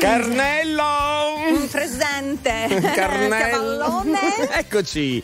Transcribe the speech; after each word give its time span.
Carnello! 0.00 0.67
Presente. 2.40 2.90
Carnello. 2.94 4.04
Eccoci. 4.52 5.16
Eccoci. 5.18 5.22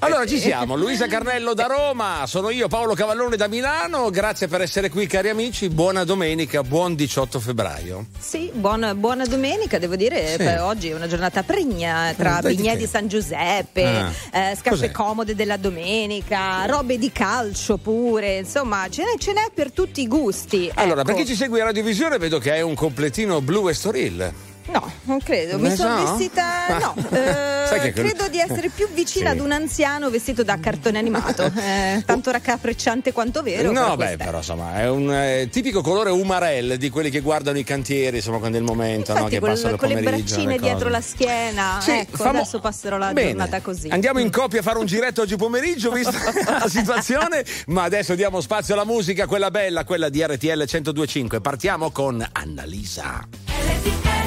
Allora 0.00 0.26
ci 0.26 0.38
siamo, 0.38 0.76
Luisa 0.76 1.06
Carnello 1.06 1.54
da 1.54 1.66
Roma, 1.66 2.24
sono 2.26 2.50
io 2.50 2.68
Paolo 2.68 2.94
Cavallone 2.94 3.36
da 3.36 3.48
Milano, 3.48 4.10
grazie 4.10 4.46
per 4.48 4.60
essere 4.60 4.88
qui 4.90 5.06
cari 5.06 5.28
amici, 5.30 5.68
buona 5.68 6.04
domenica, 6.04 6.62
buon 6.62 6.94
18 6.94 7.40
febbraio. 7.40 8.06
Sì, 8.18 8.50
buona, 8.52 8.94
buona 8.94 9.24
domenica, 9.24 9.78
devo 9.78 9.96
dire. 9.96 10.36
Sì. 10.38 10.44
Oggi 10.60 10.88
è 10.90 10.94
una 10.94 11.06
giornata 11.06 11.42
pregna 11.42 12.12
tra 12.16 12.40
che- 12.42 12.54
di 12.76 12.86
San 12.86 13.08
Giuseppe, 13.08 13.84
Ah. 13.84 14.08
eh, 14.32 14.54
scarpe 14.54 14.70
Cos'è? 14.70 14.90
comode 14.90 15.34
della 15.34 15.56
domenica, 15.56 16.64
robe 16.66 16.98
di 16.98 17.10
calcio 17.12 17.76
pure. 17.78 18.38
Insomma, 18.38 18.86
ce 18.90 19.02
n'è, 19.02 19.18
ce 19.18 19.32
n'è 19.32 19.50
per 19.52 19.72
tutti 19.72 20.02
i 20.02 20.06
gusti. 20.06 20.70
Allora, 20.74 21.00
ecco. 21.00 21.12
per 21.12 21.20
chi 21.22 21.26
ci 21.26 21.34
segue 21.34 21.58
in 21.58 21.64
radiovisione 21.64 22.18
vedo 22.18 22.38
che 22.38 22.54
è 22.54 22.60
un 22.60 22.74
completino 22.74 23.40
blu 23.40 23.68
e 23.68 23.74
storil. 23.74 24.32
No, 24.72 24.90
non 25.04 25.18
credo. 25.20 25.58
Mi 25.58 25.74
sono 25.74 26.06
so? 26.06 26.16
vestita. 26.16 26.78
No, 26.78 26.94
eh, 27.10 27.66
Sai 27.66 27.80
che 27.80 27.92
quel- 27.92 28.06
credo 28.06 28.28
di 28.28 28.38
essere 28.38 28.68
più 28.68 28.88
vicina 28.92 29.30
Sì. 29.30 29.36
ad 29.36 29.42
un 29.42 29.52
anziano 29.52 30.10
vestito 30.10 30.42
da 30.44 30.58
cartone 30.60 30.98
animato. 30.98 31.44
eh, 31.58 32.02
tanto 32.06 32.30
raccapricciante 32.30 33.12
quanto 33.12 33.42
vero. 33.42 33.70
no, 33.72 33.96
però 33.96 33.96
beh, 33.96 34.16
però 34.16 34.38
insomma, 34.38 34.80
è 34.80 34.88
un 34.88 35.12
eh, 35.12 35.48
tipico 35.50 35.80
colore 35.82 36.10
umarell 36.10 36.74
di 36.74 36.88
quelli 36.90 37.10
che 37.10 37.20
guardano 37.20 37.58
i 37.58 37.64
cantieri, 37.64 38.16
insomma, 38.16 38.38
quando 38.38 38.56
è 38.58 38.60
il 38.60 38.66
momento, 38.66 39.12
no, 39.12 39.18
Infatti, 39.18 39.34
che 39.34 39.40
col- 39.40 39.50
passano 39.50 39.76
con 39.76 39.88
le 39.88 40.00
braccine 40.02 40.52
le 40.54 40.58
dietro 40.60 40.88
la 40.88 41.00
schiena. 41.00 41.78
Sì, 41.80 41.90
ecco, 41.92 42.16
famo- 42.16 42.38
adesso 42.38 42.60
passerò 42.60 42.96
la 42.96 43.12
Bene. 43.12 43.28
giornata 43.28 43.60
così. 43.60 43.88
Andiamo 43.88 44.20
in 44.20 44.30
coppia 44.30 44.60
a 44.60 44.62
fare 44.62 44.78
un 44.78 44.86
giretto 44.86 45.22
oggi 45.22 45.36
pomeriggio, 45.36 45.90
vista 45.90 46.12
la 46.58 46.68
situazione. 46.68 47.44
Ma 47.66 47.82
adesso 47.82 48.14
diamo 48.14 48.40
spazio 48.40 48.74
alla 48.74 48.84
musica, 48.84 49.26
quella 49.26 49.50
bella, 49.50 49.84
quella 49.84 50.08
di 50.08 50.22
RTL 50.24 50.46
1025. 50.70 51.40
Partiamo 51.40 51.90
con 51.90 52.24
Annalisa. 52.32 53.26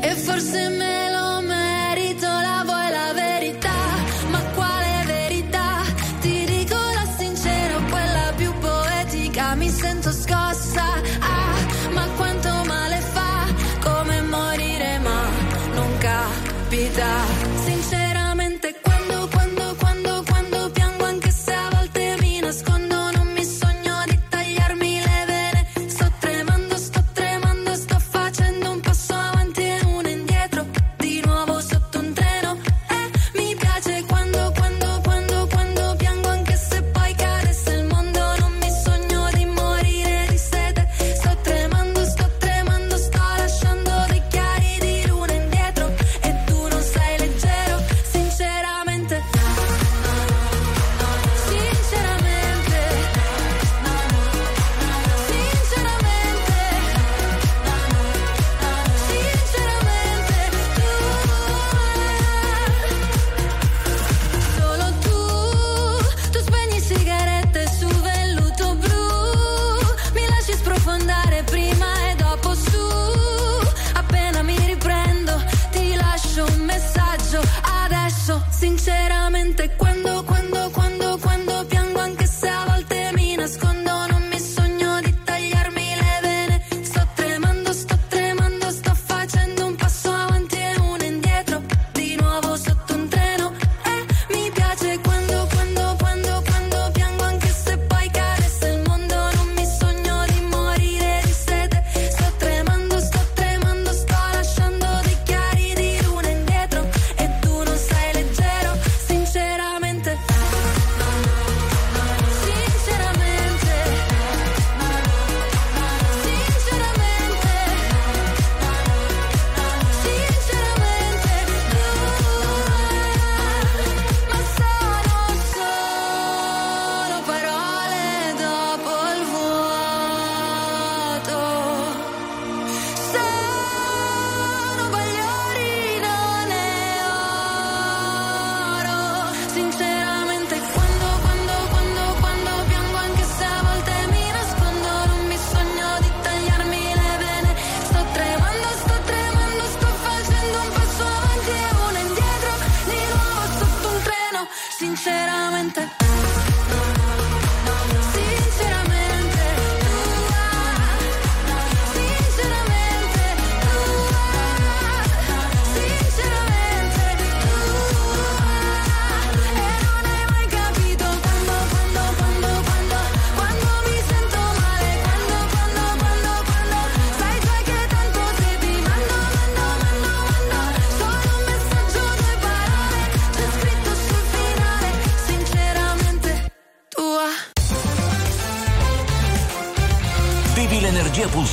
E 0.00 0.14
forse 0.16 0.70
me 0.70 1.10
lo 1.10 1.21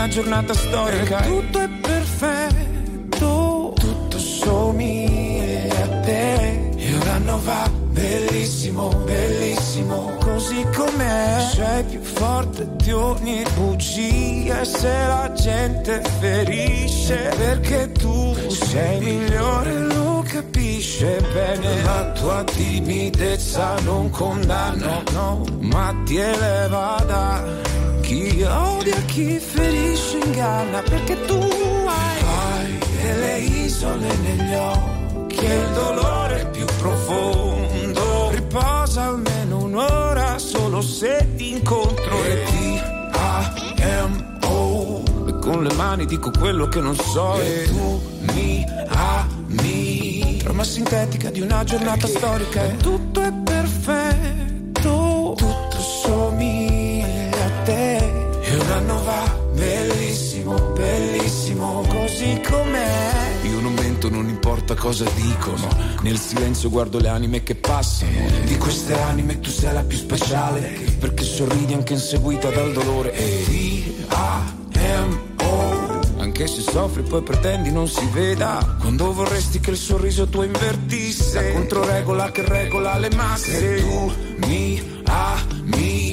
Una 0.00 0.08
giornata 0.08 0.54
storica. 0.54 1.22
E 1.22 1.26
tutto 1.26 1.60
è 1.60 1.68
perfetto, 1.68 3.74
tutto 3.76 4.18
somiglia 4.18 5.82
a 5.82 6.00
te. 6.00 6.70
E 6.74 6.94
un 6.94 7.06
anno 7.06 7.38
va 7.44 7.70
bellissimo, 7.90 8.88
bellissimo, 9.04 10.16
così 10.20 10.66
com'è. 10.74 11.46
Sei 11.52 11.84
più 11.84 12.00
forte 12.00 12.66
di 12.76 12.92
ogni 12.92 13.44
bugia 13.54 14.60
e 14.60 14.64
se 14.64 14.88
la 14.88 15.32
gente 15.34 16.00
ferisce 16.18 17.34
perché 17.36 17.92
tu 17.92 18.34
sei 18.48 19.00
migliore 19.00 19.80
lo 19.80 20.24
capisce 20.26 21.20
bene. 21.30 21.82
La 21.82 22.10
tua 22.12 22.42
timidezza 22.44 23.78
non 23.80 24.08
condanna, 24.08 25.02
no, 25.12 25.44
ma 25.58 25.94
ti 26.06 26.16
eleva 26.16 27.04
da 27.06 27.69
chi 28.10 28.42
odia, 28.42 28.96
chi 29.06 29.38
ferisce, 29.38 30.18
inganna 30.18 30.82
perché 30.82 31.16
tu 31.26 31.38
hai, 31.86 32.18
hai 32.24 32.78
delle 33.00 33.38
isole 33.38 34.16
negli 34.16 34.52
occhi 34.52 35.36
e 35.36 35.54
il 35.54 35.68
dolore 35.74 36.48
più 36.50 36.64
profondo. 36.78 38.30
Riposa 38.30 39.04
almeno 39.04 39.62
un'ora 39.62 40.38
solo 40.38 40.80
se 40.80 41.34
ti 41.36 41.52
incontro. 41.52 42.24
E 42.24 42.42
ti 42.46 42.80
A-M-O 43.12 45.04
e 45.28 45.38
con 45.38 45.62
le 45.62 45.72
mani 45.74 46.04
dico 46.04 46.32
quello 46.36 46.66
che 46.66 46.80
non 46.80 46.96
so. 46.96 47.40
E 47.40 47.68
tu 47.68 48.00
mi 48.34 48.66
ami. 48.88 50.38
Trama 50.42 50.64
sintetica 50.64 51.30
di 51.30 51.42
una 51.42 51.62
giornata 51.62 52.08
storica. 52.08 52.64
E 52.64 52.76
tutto 52.76 53.20
è 53.20 53.39
va 59.10 59.36
bellissimo 59.52 60.54
bellissimo 60.72 61.84
così 61.88 62.40
com'è 62.48 63.10
io 63.42 63.60
non 63.60 63.72
mento, 63.72 64.08
non 64.10 64.28
importa 64.28 64.74
cosa 64.74 65.04
dicono. 65.14 65.66
Nel 66.02 66.18
silenzio 66.18 66.68
guardo 66.68 66.98
le 66.98 67.08
anime 67.08 67.42
che 67.42 67.54
passano. 67.54 68.28
Di 68.44 68.56
queste 68.58 68.92
anime 68.94 69.40
tu 69.40 69.48
sei 69.48 69.72
la 69.72 69.82
più 69.82 69.96
speciale. 69.96 70.60
Perché 70.98 71.24
sorridi 71.24 71.72
anche 71.72 71.94
inseguita 71.94 72.50
dal 72.50 72.70
dolore. 72.72 73.14
E 73.14 73.44
T-A-M-O. 74.06 75.48
Anche 76.18 76.46
se 76.46 76.60
soffri 76.60 77.02
poi 77.02 77.22
pretendi 77.22 77.72
non 77.72 77.88
si 77.88 78.06
veda. 78.12 78.76
Quando 78.78 79.10
vorresti 79.12 79.58
che 79.58 79.70
il 79.70 79.78
sorriso 79.78 80.26
tuo 80.26 80.42
invertisse. 80.42 81.42
La 81.42 81.52
controregola 81.52 82.30
che 82.30 82.46
regola 82.46 82.98
le 82.98 83.10
masse. 83.14 83.76
E 83.76 83.80
tu 83.80 84.12
mi 84.46 85.02
ami. 85.06 86.09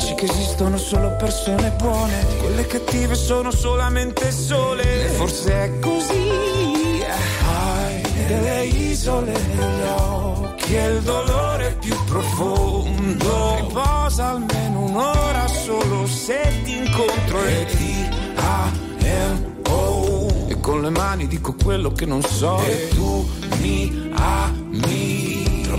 Dici 0.00 0.14
che 0.14 0.24
esistono 0.24 0.78
solo 0.78 1.14
persone 1.16 1.72
buone. 1.72 2.24
Quelle 2.40 2.66
cattive 2.66 3.14
sono 3.14 3.50
solamente 3.50 4.32
sole. 4.32 5.04
E 5.04 5.08
forse 5.08 5.52
è 5.52 5.78
così. 5.78 7.02
Hai 7.46 8.00
delle 8.26 8.64
isole 8.64 9.32
negli 9.32 9.88
occhi 9.98 10.74
e 10.74 10.86
il 10.86 11.02
dolore 11.02 11.76
più 11.78 11.94
profondo. 12.06 13.56
Riposa 13.56 14.30
almeno 14.30 14.84
un'ora 14.84 15.46
solo 15.46 16.06
se 16.06 16.62
ti 16.64 16.78
incontro 16.78 17.44
e 17.44 17.66
ti 17.66 18.08
A-M-O. 18.36 20.28
E 20.48 20.58
con 20.60 20.80
le 20.80 20.88
mani 20.88 21.26
dico 21.26 21.54
quello 21.62 21.92
che 21.92 22.06
non 22.06 22.22
so. 22.22 22.58
E 22.64 22.88
tu 22.88 23.28
mi 23.58 24.10
ami. 24.14 24.99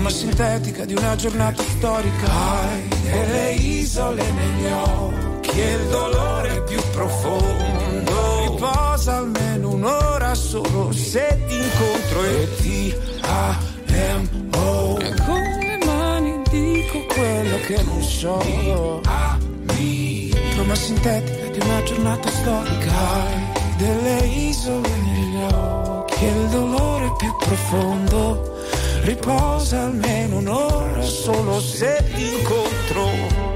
Trama 0.02 0.18
sintetica 0.18 0.84
di 0.84 0.94
una 0.94 1.14
giornata 1.14 1.62
storica. 1.62 2.26
Hai 2.26 2.88
delle 3.04 3.52
isole 3.52 4.24
negli 4.32 4.66
occhi 4.66 5.60
e 5.60 5.74
il 5.74 5.86
dolore 5.90 6.60
più 6.62 6.80
profondo. 6.90 8.50
Riposa 8.50 9.18
almeno 9.18 9.70
un'ora 9.70 10.34
solo 10.34 10.90
se 10.90 11.44
ti 11.46 11.54
incontro 11.54 12.24
e 12.24 12.48
ti 12.56 12.92
A-M-O. 13.20 14.98
E 14.98 15.14
con 15.24 15.40
le 15.40 15.78
mani 15.86 16.42
dico 16.50 17.04
quello 17.06 17.60
che 17.60 17.80
non 17.84 18.02
so. 18.02 19.00
Trama 20.54 20.74
sintetica 20.74 21.46
di 21.46 21.60
una 21.60 21.82
giornata 21.84 22.28
storica. 22.28 22.90
Hai 22.90 23.76
delle 23.76 24.26
isole 24.26 24.88
negli 24.88 25.42
occhi 25.52 26.24
e 26.24 26.28
il 26.28 26.48
dolore 26.48 27.12
più 27.18 27.32
profondo. 27.36 28.50
Riposa 29.02 29.82
almeno 29.82 30.36
un'ora 30.38 31.02
solo 31.02 31.60
se 31.60 32.04
ti 32.14 32.34
incontro. 32.34 33.50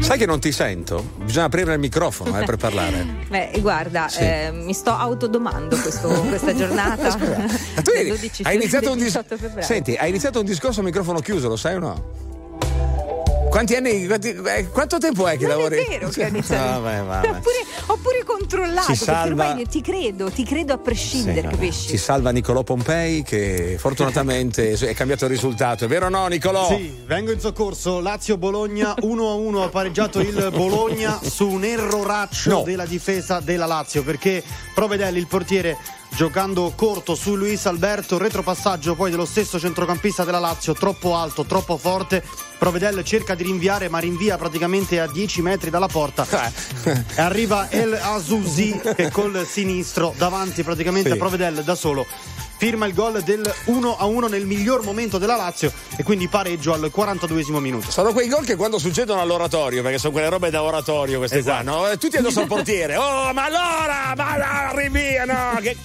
Sai 0.00 0.16
che 0.18 0.24
non 0.26 0.38
ti 0.40 0.52
sento? 0.52 1.10
Bisogna 1.24 1.46
aprire 1.46 1.72
il 1.74 1.78
microfono 1.80 2.38
eh, 2.40 2.44
per 2.44 2.56
parlare. 2.56 3.04
Beh, 3.28 3.50
guarda, 3.60 4.08
Sì. 4.08 4.20
eh, 4.20 4.50
mi 4.52 4.72
sto 4.72 4.90
autodomando 4.96 5.76
questo- 5.76 6.08
questa 6.08 6.54
giornata. 6.54 7.16
Ma 7.18 7.82
tu 7.82 7.90
del 7.90 7.96
hai, 7.96 8.08
12 8.08 8.42
hai 8.44 8.54
iniziato 8.54 8.94
dis- 8.94 9.04
18 9.04 9.36
febbraio. 9.36 9.66
Senti, 9.66 9.94
hai 9.96 10.08
iniziato 10.08 10.38
un 10.40 10.46
discorso 10.46 10.80
a 10.80 10.84
microfono 10.84 11.18
chiuso, 11.20 11.48
lo 11.48 11.56
sai 11.56 11.74
o 11.74 11.78
no? 11.80 12.04
Quanti 13.56 13.74
anni. 13.74 14.06
quanti- 14.06 14.36
eh, 14.54 14.68
quanto 14.68 14.98
tempo 14.98 15.26
è 15.26 15.38
che 15.38 15.46
non 15.46 15.56
lavori? 15.56 15.76
è 15.78 15.86
vero 15.88 16.08
che 16.10 16.24
ho 16.24 16.28
iniziato. 16.28 16.80
Vabbè, 16.82 17.02
vabbè. 17.02 17.28
Ho, 17.28 17.32
pure, 17.40 17.54
ho 17.86 17.96
pure 18.02 18.22
controllato 18.24 18.94
salva- 18.94 19.46
ormai 19.48 19.66
ti 19.66 19.80
credo, 19.80 20.30
ti 20.30 20.44
credo 20.44 20.74
a 20.74 20.78
prescindere, 20.78 21.36
Sì, 21.36 21.42
vabbè. 21.42 21.54
capisci? 21.54 21.88
Si 21.88 21.96
salva 21.96 22.30
Nicolò 22.32 22.62
Pompei 22.62 23.22
che 23.22 23.76
fortunatamente 23.78 24.72
è 24.78 24.92
cambiato 24.94 25.24
il 25.24 25.30
risultato, 25.30 25.86
è 25.86 25.88
vero 25.88 26.04
o 26.06 26.08
no 26.10 26.26
Nicolò? 26.26 26.68
Sì, 26.68 26.94
vengo 27.06 27.30
in 27.32 27.40
soccorso. 27.40 28.00
Lazio-Bologna 28.00 28.92
1-1 29.00 29.62
ha 29.62 29.68
pareggiato 29.68 30.20
il 30.20 30.50
Bologna 30.54 31.18
su 31.22 31.48
un 31.48 31.64
erroraccio 31.64 32.50
No. 32.50 32.62
della 32.62 32.84
difesa 32.84 33.40
della 33.40 33.64
Lazio 33.64 34.02
perché 34.02 34.42
Provedelli, 34.74 35.18
il 35.18 35.26
portiere, 35.28 35.78
giocando 36.10 36.72
corto 36.74 37.14
su 37.14 37.34
Luis 37.34 37.66
Alberto, 37.66 38.18
retropassaggio 38.18 38.94
poi 38.94 39.10
dello 39.10 39.26
stesso 39.26 39.58
centrocampista 39.58 40.24
della 40.24 40.38
Lazio, 40.38 40.72
troppo 40.72 41.16
alto, 41.16 41.44
troppo 41.44 41.76
forte. 41.76 42.22
Provedel 42.58 43.04
cerca 43.04 43.34
di 43.34 43.42
rinviare, 43.42 43.88
ma 43.88 43.98
rinvia 43.98 44.36
praticamente 44.38 44.98
a 45.00 45.06
10 45.06 45.42
metri 45.42 45.68
dalla 45.70 45.88
porta. 45.88 46.26
Eh. 46.84 47.04
E 47.16 47.20
arriva 47.20 47.68
El 47.70 47.92
Azuzi 47.94 48.80
che 48.94 49.10
col 49.10 49.46
sinistro 49.46 50.14
davanti 50.16 50.62
praticamente 50.62 51.10
Sì. 51.10 51.14
a 51.14 51.18
Provedel 51.18 51.62
da 51.62 51.74
solo. 51.74 52.06
Firma 52.58 52.86
il 52.86 52.94
gol 52.94 53.20
del 53.22 53.42
1-1 53.66 54.28
nel 54.30 54.46
miglior 54.46 54.82
momento 54.82 55.18
della 55.18 55.36
Lazio 55.36 55.70
e 55.96 56.02
quindi 56.02 56.26
pareggio 56.26 56.72
al 56.72 56.90
42esimo 56.94 57.58
minuto. 57.58 57.90
Sono 57.90 58.12
quei 58.12 58.28
gol 58.28 58.46
che 58.46 58.56
quando 58.56 58.78
succedono 58.78 59.20
all'oratorio, 59.20 59.82
perché 59.82 59.98
sono 59.98 60.12
quelle 60.12 60.30
robe 60.30 60.48
da 60.48 60.62
oratorio 60.62 61.18
queste 61.18 61.38
Esatto. 61.38 61.62
qua, 61.64 61.72
no? 61.72 61.90
Eh, 61.90 61.98
Tutti 61.98 62.16
addosso 62.16 62.40
al 62.40 62.46
portiere. 62.48 62.96
Oh, 62.96 63.32
ma 63.34 63.44
allora, 63.44 64.14
ma 64.16 64.36
no, 64.70 64.78
rinvia, 64.78 65.24
no? 65.26 65.58
Che- 65.60 65.76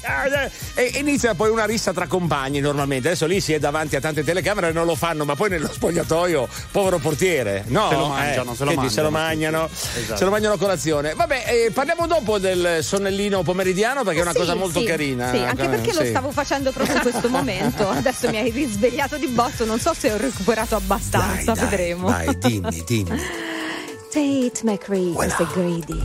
e 0.76 0.92
e 0.94 1.00
inizia 1.00 1.34
poi 1.36 1.50
una 1.50 1.66
rissa 1.66 1.92
tra 1.92 2.08
compagni 2.08 2.60
normalmente. 2.62 3.10
Adesso 3.10 3.26
lì 3.26 3.42
si 3.42 3.52
è 3.54 3.60
davanti 3.60 3.96
a 3.98 4.00
tante 4.00 4.24
telecamere 4.24 4.70
e 4.70 4.72
non 4.72 4.86
lo 4.86 4.96
fanno, 4.96 5.26
ma 5.26 5.36
poi 5.36 5.50
nello 5.50 5.70
spogliatoio, 5.72 6.48
povero 6.72 7.00
portiere. 7.00 7.64
No, 7.68 7.90
Se 7.90 7.96
lo 7.96 8.08
mangiano, 8.08 8.52
Eh, 8.52 8.56
se 8.56 8.64
lo 8.64 8.72
mangiano, 8.72 8.90
se 8.90 9.02
lo 9.02 9.10
mangiano. 9.12 9.70
Esatto. 9.72 10.18
se 10.18 10.24
lo 10.24 10.30
mangiano 10.32 10.54
a 10.54 10.58
colazione. 10.58 11.14
Vabbè, 11.16 11.44
eh, 11.48 11.72
parliamo 11.72 12.08
dopo 12.08 12.38
del 12.40 12.80
sonnellino 12.82 13.44
pomeridiano 13.44 14.04
perché 14.04 14.20
è 14.20 14.22
una 14.22 14.32
Sì, 14.32 14.38
cosa 14.38 14.56
molto 14.56 14.80
sì, 14.80 14.86
carina. 14.86 15.32
Sì, 15.32 15.38
anche 15.38 15.68
perché 15.68 15.94
lo 15.94 16.02
Sì. 16.04 16.08
stavo 16.10 16.32
facendo 16.32 16.61
proprio 16.70 16.96
in 16.98 17.02
questo 17.02 17.30
momento. 17.30 17.90
Adesso 17.90 18.30
mi 18.30 18.38
hai 18.38 18.52
risvegliato 18.52 19.18
di 19.18 19.28
botto, 19.28 19.66
non 19.66 19.80
so 19.80 19.94
se 19.96 20.12
ho 20.12 20.18
recuperato 20.18 20.76
abbastanza, 20.76 21.54
Dai, 21.54 21.56
dai, 21.56 21.70
vedremo. 21.70 22.10
Dai, 22.10 22.38
dimmi, 22.38 22.84
dimmi. 22.86 23.22
Tate 24.12 24.62
McRae, 24.64 25.14
questo 25.14 25.44
è 25.44 25.46
greedy. 25.54 26.00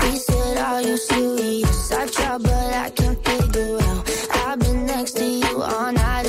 He 0.00 0.16
said, 0.16 0.56
Are 0.56 0.80
you 0.82 0.96
serious? 0.96 1.90
I 1.92 2.06
try, 2.10 2.36
but 2.38 2.52
I 2.52 2.90
can't 2.94 3.18
figure 3.22 3.78
out. 3.82 4.08
I've 4.46 4.58
been 4.58 4.86
next 4.86 5.16
to 5.18 5.24
you 5.24 5.62
all 5.62 5.92
night 5.92 6.24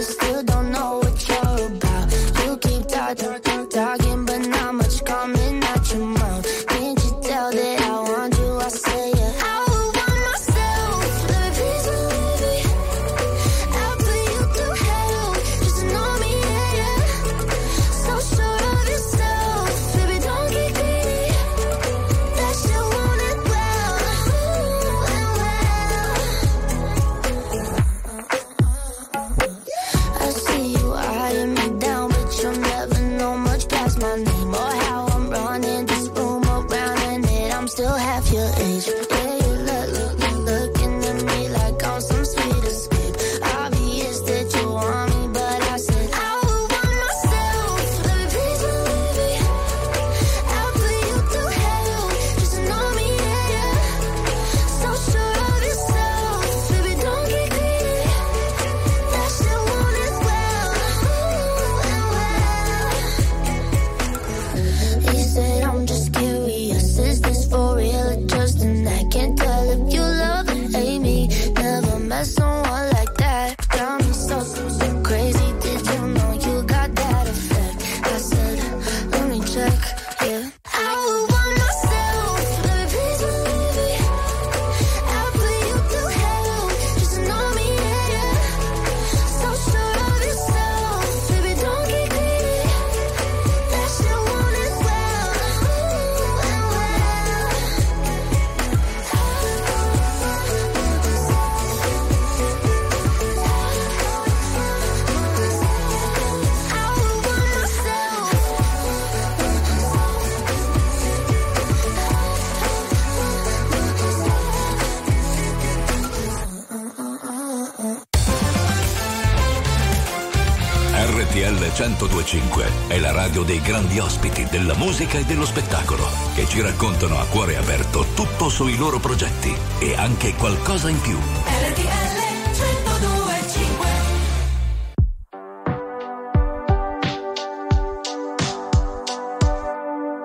1025 121.79 122.87
è 122.87 122.99
la 122.99 123.13
radio 123.13 123.43
dei 123.43 123.61
grandi 123.61 123.99
ospiti 123.99 124.43
della 124.49 124.75
musica 124.75 125.17
e 125.17 125.23
dello 125.23 125.45
spettacolo 125.45 126.05
che 126.35 126.45
ci 126.45 126.59
raccontano 126.59 127.17
a 127.17 127.25
cuore 127.27 127.55
aperto 127.55 128.05
tutto 128.13 128.49
sui 128.49 128.75
loro 128.75 128.99
progetti 128.99 129.55
e 129.79 129.95
anche 129.95 130.33
qualcosa 130.33 130.89
in 130.89 130.99
più. 130.99 131.17
RTL 131.17 132.19
1025 132.51 133.87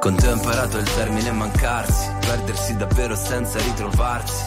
Con 0.01 0.17
te 0.17 0.27
ho 0.27 0.33
imparato 0.33 0.79
il 0.79 0.93
termine 0.93 1.31
mancarsi, 1.31 2.11
perdersi 2.19 2.77
davvero 2.77 3.15
senza 3.15 3.61
ritrovarsi. 3.61 4.45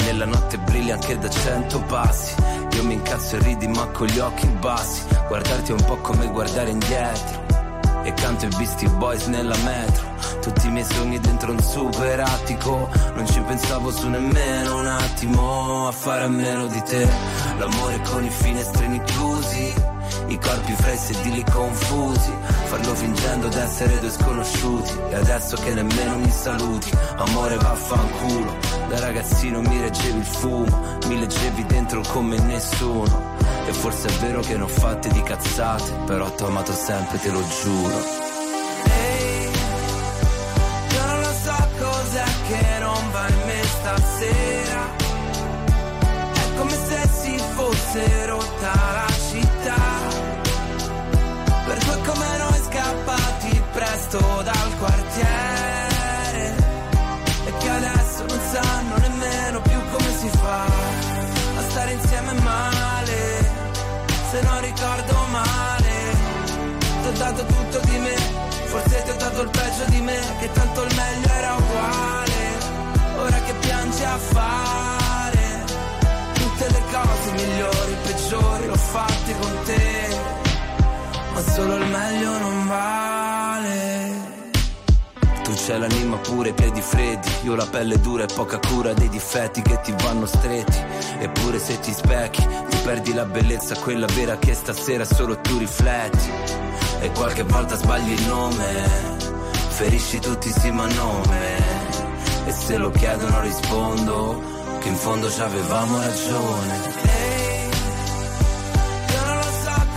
Nella 0.00 0.24
notte 0.24 0.58
brilli 0.58 0.90
anche 0.90 1.16
da 1.18 1.30
cento 1.30 1.80
passi. 1.82 2.34
Io 2.78 2.84
mi 2.84 2.94
incazzo 2.94 3.34
e 3.34 3.38
ridi 3.40 3.66
ma 3.66 3.86
con 3.88 4.06
gli 4.06 4.20
occhi 4.20 4.46
bassi. 4.60 5.02
Guardarti 5.26 5.72
è 5.72 5.74
un 5.74 5.84
po' 5.84 5.96
come 5.96 6.28
guardare 6.28 6.70
indietro. 6.70 7.44
E 8.04 8.12
canto 8.14 8.44
i 8.44 8.48
Beastie 8.56 8.88
Boys 8.90 9.26
nella 9.26 9.56
metro. 9.64 10.06
Tutti 10.40 10.68
i 10.68 10.70
miei 10.70 10.84
sogni 10.84 11.18
dentro 11.18 11.50
un 11.50 11.60
super 11.60 12.20
attico. 12.20 12.88
Non 13.16 13.26
ci 13.26 13.40
pensavo 13.40 13.90
su 13.90 14.08
nemmeno 14.08 14.78
un 14.78 14.86
attimo 14.86 15.88
a 15.88 15.90
fare 15.90 16.22
a 16.22 16.28
meno 16.28 16.68
di 16.68 16.80
te. 16.84 17.08
L'amore 17.58 18.00
con 18.12 18.24
i 18.24 18.30
finestrini 18.30 19.02
chiusi. 19.02 19.74
I 20.28 20.38
corpi 20.38 20.72
fra 20.72 20.92
i 20.92 20.96
sedili 20.98 21.42
confusi 21.50 22.30
Farlo 22.66 22.94
fingendo 22.94 23.48
d'essere 23.48 23.98
due 23.98 24.10
sconosciuti. 24.10 24.92
E 25.08 25.14
adesso 25.14 25.56
che 25.56 25.72
nemmeno 25.72 26.18
mi 26.18 26.30
saluti 26.30 26.90
Amore 27.16 27.56
vaffanculo. 27.56 28.56
Da 28.88 29.00
ragazzino 29.00 29.62
mi 29.62 29.80
reggevi 29.80 30.18
il 30.18 30.24
fumo 30.24 30.98
Mi 31.06 31.18
leggevi 31.18 31.64
dentro 31.64 32.02
come 32.08 32.38
nessuno. 32.40 33.36
E 33.66 33.72
forse 33.72 34.08
è 34.08 34.12
vero 34.20 34.40
che 34.40 34.56
ne 34.56 34.62
ho 34.64 34.68
fatte 34.68 35.08
di 35.08 35.22
cazzate 35.22 35.92
Però 36.06 36.30
t'ho 36.30 36.46
amato 36.46 36.72
sempre, 36.72 37.18
te 37.18 37.30
lo 37.30 37.42
giuro. 37.62 37.96
Ehi, 38.84 39.50
io 40.92 41.06
non 41.06 41.20
lo 41.20 41.32
so 41.42 41.68
cos'è 41.78 42.24
che 42.48 42.78
non 42.80 42.96
in 43.28 43.46
me 43.46 43.62
stasera. 43.64 45.06
È 46.32 46.58
come 46.58 46.70
se 46.70 47.08
si 47.20 47.38
fosse 47.54 48.26
rotta 48.26 48.72
la 48.92 49.07
presto 54.08 54.42
dal 54.42 54.76
quartiere. 54.78 56.56
E 57.44 57.56
che 57.58 57.68
adesso 57.68 58.24
non 58.26 58.40
sanno 58.52 58.96
nemmeno 58.96 59.60
più 59.60 59.78
come 59.90 60.16
si 60.18 60.28
fa 60.28 60.64
A 60.64 61.62
stare 61.68 61.92
insieme 61.92 62.32
male. 62.40 63.56
Se 64.30 64.42
non 64.42 64.60
ricordo 64.60 65.14
male 65.30 66.16
Ti 67.00 67.08
ho 67.08 67.12
dato 67.12 67.44
tutto 67.44 67.78
di 67.86 67.98
me. 67.98 68.16
Forse 68.64 69.02
ti 69.02 69.10
ho 69.10 69.16
dato 69.16 69.40
il 69.42 69.48
peggio 69.48 69.84
di 69.86 70.00
me 70.02 70.20
Che 70.40 70.52
tanto 70.52 70.82
il 70.82 70.94
meglio 70.94 71.32
era 71.32 71.54
uguale. 71.54 72.76
Ora 73.18 73.38
che 73.40 73.52
piangi 73.54 74.04
a 74.04 74.18
fare 74.18 75.64
Tutte 76.34 76.68
le 76.70 76.82
cose 76.92 77.32
migliori, 77.32 77.96
peggiori 78.04 78.66
L'ho 78.66 78.76
fatte 78.76 79.38
con 79.38 79.58
te. 79.64 80.08
Ma 81.32 81.40
solo 81.40 81.74
il 81.76 81.86
meglio 81.86 82.38
non 82.38 82.66
vale. 82.66 83.27
C'hai 85.68 85.78
l'anima 85.78 86.16
pure, 86.16 86.48
i 86.48 86.52
piedi 86.54 86.80
freddi, 86.80 87.28
io 87.42 87.54
la 87.54 87.66
pelle 87.66 88.00
dura 88.00 88.22
e 88.22 88.26
poca 88.34 88.58
cura 88.58 88.94
dei 88.94 89.10
difetti 89.10 89.60
che 89.60 89.78
ti 89.82 89.94
vanno 90.02 90.24
stretti. 90.24 90.78
Eppure 91.18 91.58
se 91.58 91.78
ti 91.80 91.92
specchi, 91.92 92.40
ti 92.40 92.76
perdi 92.78 93.12
la 93.12 93.26
bellezza, 93.26 93.76
quella 93.76 94.06
vera 94.14 94.38
che 94.38 94.54
stasera 94.54 95.04
solo 95.04 95.38
tu 95.42 95.58
rifletti. 95.58 96.30
E 97.00 97.10
qualche 97.10 97.42
volta 97.42 97.76
sbagli 97.76 98.12
il 98.12 98.26
nome, 98.28 98.64
ferisci 99.68 100.18
tutti 100.20 100.50
sì 100.50 100.70
ma 100.70 100.86
nome. 100.86 102.46
E 102.46 102.50
se 102.50 102.78
lo 102.78 102.90
chiedono 102.90 103.38
rispondo, 103.42 104.42
che 104.80 104.88
in 104.88 104.96
fondo 104.96 105.30
ci 105.30 105.40
avevamo 105.42 106.00
ragione. 106.00 106.96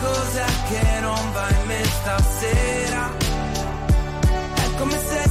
Cos'è 0.01 0.45
che 0.67 0.99
non 0.99 1.31
va 1.31 1.49
in 1.49 1.65
me 1.67 1.83
stasera. 1.83 3.11
È 4.55 4.75
come 4.77 4.97
se 4.97 5.30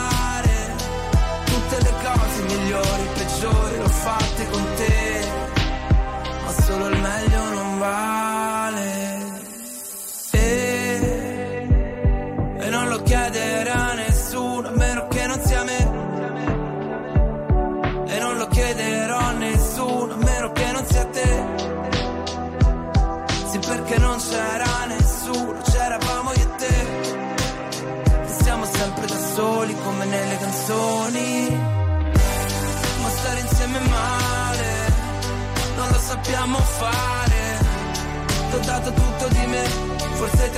l'ho 4.49 4.57
fatte 4.57 4.70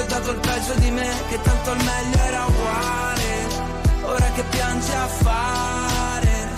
ho 0.04 0.06
dato 0.06 0.32
il 0.32 0.40
peggio 0.40 0.74
di 0.76 0.92
me, 0.92 1.10
che 1.30 1.42
tanto 1.42 1.72
il 1.72 1.84
meglio 1.84 2.24
era 2.24 2.46
uguale. 2.46 3.22
Ora 4.04 4.32
che 4.36 4.44
piangi 4.50 4.92
a 4.92 5.08
fare 5.08 6.50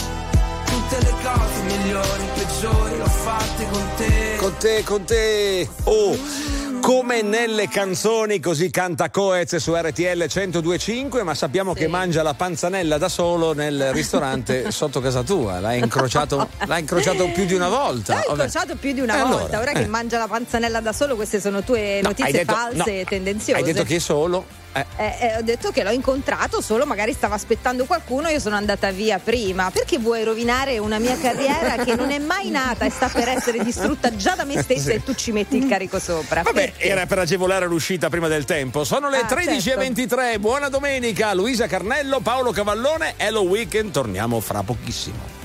tutte 0.65 0.97
le 0.99 1.13
cose 1.23 1.61
migliori, 1.63 2.23
peggiori, 2.33 2.97
l'ho 2.97 3.05
fatte 3.05 3.67
con 3.69 3.87
te. 3.97 4.35
Con 4.37 4.57
te, 4.57 4.83
con 4.83 5.03
te. 5.05 5.69
Oh. 5.83 6.64
Come 6.85 7.23
nelle 7.23 7.67
canzoni, 7.67 8.39
così 8.39 8.69
canta 8.69 9.09
Coez 9.09 9.55
su 9.55 9.73
RTL 9.75 10.27
1025, 10.31 11.23
ma 11.23 11.33
sappiamo 11.33 11.73
che 11.73 11.87
mangia 11.87 12.21
la 12.21 12.35
panzanella 12.35 12.99
da 12.99 13.09
solo 13.09 13.53
nel 13.53 13.91
ristorante 13.91 14.69
sotto 14.69 14.99
casa 15.01 15.23
tua. 15.23 15.59
L'hai 15.59 15.79
incrociato, 15.79 16.47
l'hai 16.67 16.81
incrociato 16.81 17.27
più 17.31 17.45
di 17.45 17.55
una 17.55 17.69
volta. 17.69 18.13
L'hai 18.13 18.23
incrociato 18.29 18.75
più 18.75 18.93
di 18.93 18.99
una 19.01 19.15
E 19.17 19.21
volta. 19.23 19.37
allora? 19.45 19.59
Ora 19.61 19.71
Eh. 19.71 19.81
che 19.81 19.87
mangia 19.87 20.19
la 20.19 20.27
panzanella 20.27 20.79
da 20.79 20.93
solo, 20.93 21.15
queste 21.15 21.41
sono 21.41 21.63
tue 21.63 22.01
No, 22.03 22.09
notizie 22.09 22.31
detto- 22.31 22.53
false 22.53 22.77
no, 22.77 22.85
e 22.85 23.05
tendenziose. 23.09 23.59
Hai 23.59 23.65
detto 23.65 23.83
che 23.83 23.95
è 23.95 23.99
solo. 23.99 24.45
Eh. 24.75 24.85
Eh, 24.97 25.17
eh, 25.21 25.37
ho 25.37 25.41
detto 25.41 25.71
che 25.71 25.83
l'ho 25.83 25.91
incontrato 25.91 26.59
solo, 26.59 26.85
magari 26.85 27.13
stava 27.13 27.35
aspettando 27.35 27.85
qualcuno, 27.85 28.27
io 28.27 28.39
sono 28.39 28.57
andata 28.57 28.91
via 28.91 29.19
prima. 29.19 29.71
Perché 29.71 29.97
vuoi 29.97 30.23
rovinare 30.25 30.77
una 30.79 30.99
mia 30.99 31.17
carriera 31.17 31.81
che 31.83 31.95
non 31.95 32.11
è 32.11 32.19
mai 32.19 32.49
nata 32.49 32.83
e 32.85 32.89
sta 32.89 33.07
per 33.07 33.29
essere 33.29 33.63
distrutta 33.63 34.13
già 34.15 34.35
da 34.35 34.43
me 34.43 34.61
stessa 34.61 34.91
e 34.91 35.01
tu 35.01 35.13
ci 35.15 35.31
metti 35.31 35.55
il 35.57 35.67
carico 35.67 35.97
sopra? 35.99 36.41
Vabbè, 36.41 36.71
Perché? 36.71 36.87
era 36.89 37.05
per 37.05 37.19
agevolare 37.19 37.65
l'uscita 37.67 38.09
prima 38.09 38.27
del 38.27 38.43
tempo. 38.43 38.83
Sono 38.83 39.09
le 39.09 39.19
Ah, 39.19 39.27
13.23. 39.27 40.39
Buona 40.39 40.67
domenica, 40.69 41.33
Luisa 41.33 41.67
Carnello, 41.67 42.19
Paolo 42.19 42.51
Cavallone. 42.51 43.13
Hello 43.17 43.41
Weekend, 43.43 43.91
torniamo 43.91 44.39
fra 44.41 44.61
pochissimo. 44.63 45.43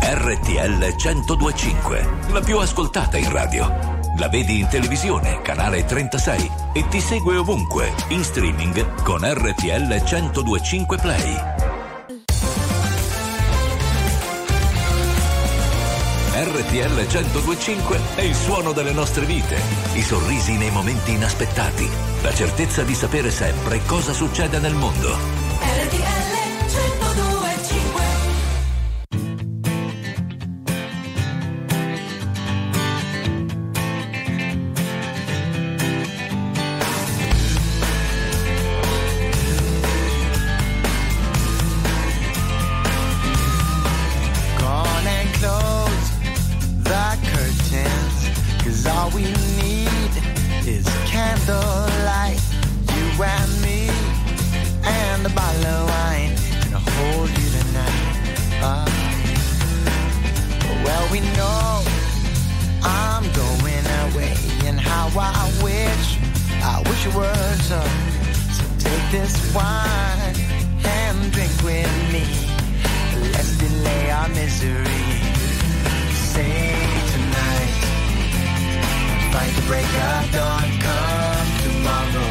RTL 0.00 0.94
1025, 0.96 2.08
la 2.32 2.40
più 2.40 2.58
ascoltata 2.58 3.16
in 3.16 3.30
radio. 3.30 3.93
La 4.16 4.28
vedi 4.28 4.60
in 4.60 4.68
televisione, 4.68 5.42
canale 5.42 5.84
36 5.84 6.50
e 6.72 6.86
ti 6.88 7.00
segue 7.00 7.36
ovunque, 7.36 7.92
in 8.08 8.22
streaming 8.22 9.02
con 9.02 9.20
RTL 9.24 9.88
1025 9.88 10.98
Play. 10.98 11.36
RTL 16.32 17.06
1025 17.08 18.00
è 18.14 18.22
il 18.22 18.34
suono 18.34 18.72
delle 18.72 18.92
nostre 18.92 19.24
vite, 19.24 19.58
i 19.94 20.02
sorrisi 20.02 20.56
nei 20.56 20.70
momenti 20.70 21.12
inaspettati, 21.12 21.88
la 22.22 22.32
certezza 22.32 22.82
di 22.82 22.94
sapere 22.94 23.32
sempre 23.32 23.80
cosa 23.84 24.12
succede 24.12 24.60
nel 24.60 24.74
mondo. 24.74 25.16
RTL 25.58 26.13
Come 79.94 80.28
tomorrow, 81.62 82.28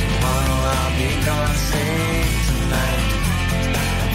tomorrow 0.00 0.58
I'll 0.74 0.92
be 0.96 1.10
gone. 1.26 1.56
Say 1.68 2.24
tonight, 2.48 3.04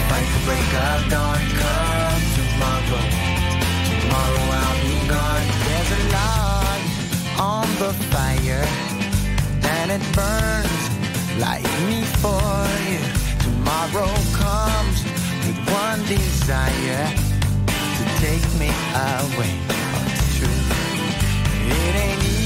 fight 0.08 0.28
break 0.44 0.66
dawn. 1.10 1.42
Come 1.60 2.22
tomorrow, 2.38 3.02
tomorrow 3.88 4.44
I'll 4.60 4.78
be 4.82 4.96
gone. 5.08 5.46
There's 5.66 5.90
a 5.96 6.02
on 7.38 7.68
the 7.78 7.92
fire, 8.10 8.64
and 9.76 9.90
it 9.90 10.02
burns 10.14 10.82
like 11.38 11.64
me 11.86 12.02
for 12.22 12.56
you. 12.90 13.02
Tomorrow 13.46 14.12
comes 14.32 14.98
with 15.44 15.58
one 15.70 16.00
desire 16.06 17.06
to 17.96 18.04
take 18.24 18.46
me 18.58 18.70
away. 18.94 19.52
True. 20.36 20.60
It 21.68 21.94
ain't 21.94 22.22
easy 22.24 22.45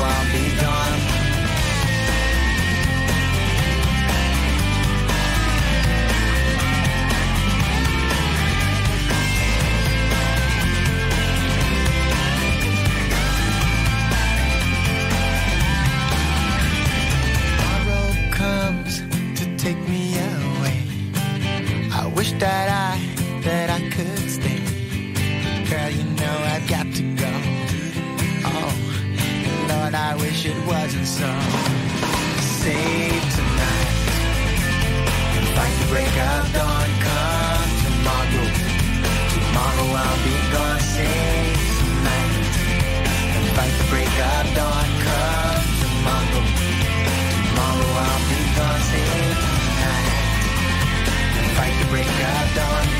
tomorrow 0.00 0.12
I'll 0.12 0.32
be 0.32 0.44
gone. 0.60 1.00
tomorrow 17.58 18.08
comes 18.32 18.94
wish 30.42 30.56
it 30.56 30.66
wasn't 30.66 31.06
so. 31.06 31.28
Save 32.60 33.24
tonight 33.36 33.96
fight 35.54 35.74
the 35.80 35.86
break 35.88 36.16
of 36.30 36.52
dawn. 36.54 36.90
Come 37.04 37.70
tomorrow, 37.84 38.46
tomorrow 39.34 39.88
I'll 40.00 40.20
be 40.24 40.36
gone. 40.52 40.80
Save 40.80 41.60
tonight 41.78 42.32
fight 43.56 43.74
the 43.80 43.86
break 43.92 44.16
of 44.32 44.46
dawn. 44.56 44.88
Come 45.04 45.66
tomorrow. 45.82 46.42
Tomorrow 47.44 47.90
I'll 48.06 48.22
be 48.30 48.40
gone, 48.56 48.82
save 48.90 49.38
tonight. 49.44 50.08
Fight 51.56 51.76
the 51.80 51.86
break 51.92 52.08
of 52.32 52.46
dawn, 52.56 52.99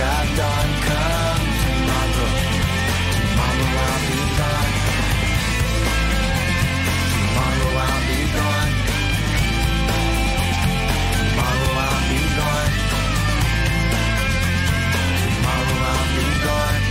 of 0.00 0.26
dawn, 0.36 0.70
come 0.86 1.46
tomorrow. 1.64 2.30
Tomorrow 3.16 3.68
I'll 3.84 4.00
be 4.08 4.20
gone. 4.38 4.74
Tomorrow 7.12 7.80
I'll 7.84 8.02
be 8.08 8.20
gone. 8.38 8.74
Tomorrow 11.20 11.80
I'll 11.86 12.04
be 12.10 12.22
gone. 12.38 12.74
Tomorrow 15.20 15.78
I'll 15.90 16.08
be 16.14 16.26
gone. 16.46 16.84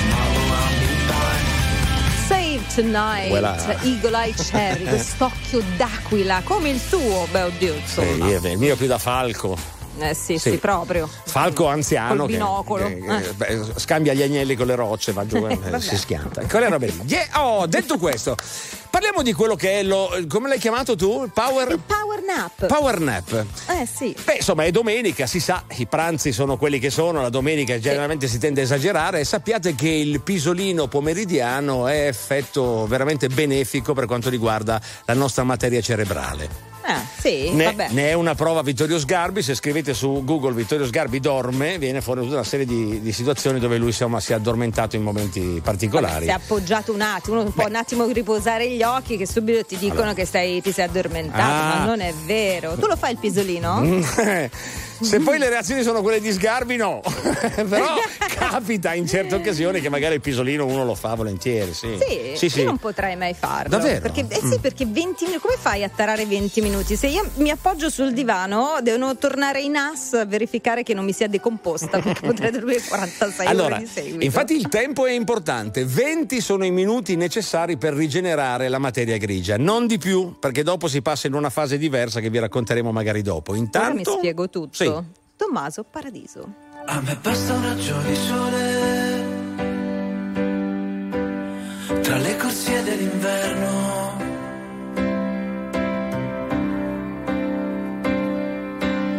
Tomorrow 0.00 0.44
I'll 0.60 0.76
be 0.80 0.92
gone. 1.08 1.44
Save 2.28 2.62
Tonight, 2.74 3.28
Voilà. 3.28 3.54
Eagle 3.82 4.16
Eye 4.16 4.34
Cherry, 4.34 4.84
quest'occhio 4.88 5.62
d'aquila, 5.76 6.40
come 6.44 6.70
il 6.70 6.80
tuo, 6.88 7.26
beh 7.30 7.42
oddio, 7.42 7.74
insomma. 7.74 8.28
Eh, 8.28 8.50
il 8.50 8.58
mio 8.58 8.76
più 8.76 8.86
da 8.86 8.98
falco. 8.98 9.73
Eh 9.98 10.12
sì, 10.14 10.38
sì, 10.38 10.50
Sì. 10.50 10.56
proprio. 10.58 11.08
Falco 11.24 11.66
anziano 11.68 12.16
Col 12.16 12.26
che- 12.26 12.32
binocolo. 12.32 12.86
che, 12.86 13.24
Eh. 13.46 13.64
scambia 13.76 14.12
gli 14.12 14.22
agnelli 14.22 14.56
con 14.56 14.66
le 14.66 14.74
rocce, 14.74 15.12
va 15.12 15.24
giù 15.26 15.36
e 15.46 15.56
vabbè. 15.56 15.80
si 15.80 15.96
schianta. 15.96 16.42
Quella 16.46 16.68
roba 16.68 16.86
lì. 16.86 17.00
Yeah, 17.06 17.26
oh, 17.42 17.66
detto 17.66 17.96
questo, 17.98 18.36
parliamo 18.90 19.22
di 19.22 19.32
quello 19.32 19.54
che 19.54 19.80
è 19.80 19.82
lo. 19.84 20.10
come 20.28 20.48
l'hai 20.48 20.58
chiamato 20.58 20.96
tu? 20.96 21.22
Il 21.24 21.30
power, 21.32 21.70
Il 21.70 21.80
power 21.86 22.22
nap. 22.22 22.66
power 22.66 22.98
nap. 23.00 23.44
eh 23.68 23.86
sì. 23.86 24.14
Beh, 24.24 24.36
insomma, 24.36 24.64
è 24.64 24.70
domenica, 24.72 25.26
si 25.26 25.38
sa, 25.40 25.62
i 25.76 25.86
pranzi 25.86 26.32
sono 26.32 26.56
quelli 26.56 26.78
che 26.80 26.90
sono, 26.90 27.22
la 27.22 27.28
domenica 27.30 27.78
generalmente 27.78 28.26
si 28.26 28.38
tende 28.38 28.62
a 28.62 28.64
esagerare 28.64 29.20
e 29.20 29.24
sappiate 29.24 29.74
che 29.76 29.88
il 29.88 30.20
pisolino 30.22 30.88
pomeridiano 30.88 31.86
è 31.86 32.06
effetto 32.08 32.86
veramente 32.88 33.28
benefico 33.28 33.92
per 33.94 34.06
quanto 34.06 34.28
riguarda 34.28 34.80
la 35.04 35.14
nostra 35.14 35.44
materia 35.44 35.80
cerebrale. 35.80 36.72
Ah, 36.86 37.02
sì, 37.18 37.50
Ne, 37.52 37.64
vabbè. 37.64 37.88
ne 37.92 38.10
è 38.10 38.12
una 38.12 38.34
prova 38.34 38.60
Vittorio 38.60 38.98
Sgarbi, 38.98 39.40
se 39.42 39.54
scrivete 39.54 39.94
su 39.94 40.22
Google 40.22 40.52
Vittorio 40.52 40.84
Sgarbi 40.84 41.18
dorme, 41.18 41.78
viene 41.78 42.02
fuori 42.02 42.20
tutta 42.20 42.34
una 42.34 42.44
serie 42.44 42.66
di, 42.66 43.00
di 43.00 43.12
situazioni 43.12 43.58
dove 43.58 43.78
lui 43.78 43.88
insomma, 43.88 44.20
si 44.20 44.32
è 44.32 44.34
addormentato 44.34 44.94
in 44.96 45.02
momenti 45.02 45.60
particolari. 45.64 46.24
Si 46.24 46.30
è 46.30 46.34
appoggiato 46.34 46.92
un 46.92 47.00
attimo, 47.00 47.42
può 47.44 47.66
un 47.66 47.74
attimo 47.74 48.04
riposare 48.06 48.68
gli 48.70 48.82
occhi 48.82 49.16
che 49.16 49.26
subito 49.26 49.64
ti 49.64 49.78
dicono 49.78 50.12
che 50.12 50.26
stai, 50.26 50.60
ti 50.60 50.72
sei 50.72 50.84
addormentato, 50.84 51.42
Ah. 51.42 51.78
ma 51.78 51.84
non 51.86 52.00
è 52.00 52.12
vero. 52.26 52.74
Tu 52.74 52.86
lo 52.86 52.96
fai 52.96 53.12
il 53.12 53.18
pisolino? 53.18 53.80
Mm, 55.02 55.06
Se 55.06 55.20
poi 55.20 55.38
le 55.38 55.48
reazioni 55.48 55.82
sono 55.82 56.02
quelle 56.02 56.20
di 56.20 56.30
Sgarbi, 56.32 56.76
no. 56.76 57.00
Però 57.68 57.94
capita 58.28 58.94
in 58.94 59.06
certe 59.06 59.34
occasioni 59.34 59.80
che 59.80 59.88
magari 59.88 60.14
il 60.14 60.20
pisolino 60.20 60.64
uno 60.66 60.84
lo 60.84 60.94
fa 60.94 61.14
volentieri. 61.14 61.72
Sì, 61.74 61.98
Sì, 61.98 62.36
sì. 62.36 62.48
sì. 62.48 62.64
non 62.64 62.76
potrei 62.76 63.16
mai 63.16 63.34
farlo. 63.34 63.68
Davvero? 63.76 64.00
Perché, 64.00 64.20
eh 64.28 64.40
Mm. 64.44 64.50
sì, 64.52 64.58
perché 64.58 64.84
20 64.86 65.24
minuti, 65.24 65.40
come 65.40 65.56
fai 65.58 65.82
a 65.84 65.88
tarare 65.88 66.26
20 66.26 66.60
minuti? 66.60 66.96
Se 66.96 67.06
io 67.06 67.28
mi 67.36 67.50
appoggio 67.50 67.88
sul 67.90 68.12
divano, 68.12 68.76
devono 68.82 69.16
tornare 69.16 69.60
in 69.62 69.76
as 69.76 70.12
a 70.14 70.24
verificare 70.24 70.82
che 70.82 70.94
non 70.94 71.04
mi 71.04 71.12
sia 71.12 71.28
decomposta, 71.28 71.98
perché 72.00 72.20
potrei 72.26 72.50
dormire 72.50 72.80
46 72.80 73.46
Allora, 73.46 73.74
ore 73.76 73.84
di 73.84 73.86
seguito. 73.90 74.24
infatti 74.24 74.54
il 74.54 74.68
tempo 74.68 75.06
è 75.06 75.12
importante, 75.12 75.84
20 75.84 76.40
sono 76.40 76.64
i 76.64 76.70
minuti 76.70 77.16
necessari 77.16 77.76
per 77.76 77.94
rigenerare 77.94 78.68
la 78.68 78.78
materia 78.78 79.16
grigia, 79.18 79.56
non 79.56 79.86
di 79.86 79.98
più, 79.98 80.34
perché 80.38 80.62
dopo 80.62 80.86
si 80.88 81.02
passa 81.02 81.26
in 81.26 81.34
una 81.34 81.50
fase 81.50 81.78
diversa 81.78 82.20
che 82.20 82.30
vi 82.30 82.38
racconteremo 82.38 82.92
magari 82.92 83.22
dopo. 83.22 83.50
Ora 83.52 83.60
Intanto 83.60 84.12
mi 84.12 84.18
spiego 84.18 84.48
tutto. 84.50 84.68
Sì. 84.72 84.83
Tommaso 85.36 85.84
Paradiso. 85.84 86.52
A 86.86 87.00
me 87.00 87.16
basta 87.20 87.54
un 87.54 87.62
raggio 87.62 87.98
di 88.02 88.14
sole 88.14 89.24
tra 92.02 92.16
le 92.18 92.36
corsie 92.36 92.82
dell'inverno. 92.82 94.22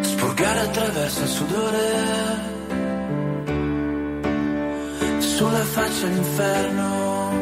Sporgare 0.01 0.59
attraverso 0.59 1.21
il 1.23 1.29
sudore 1.29 2.53
sulla 5.19 5.63
faccia 5.63 6.07
l'inferno. 6.07 7.33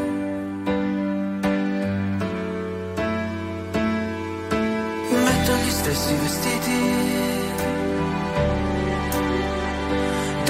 Metto 5.09 5.55
gli 5.55 5.69
stessi 5.69 6.15
vestiti 6.15 7.32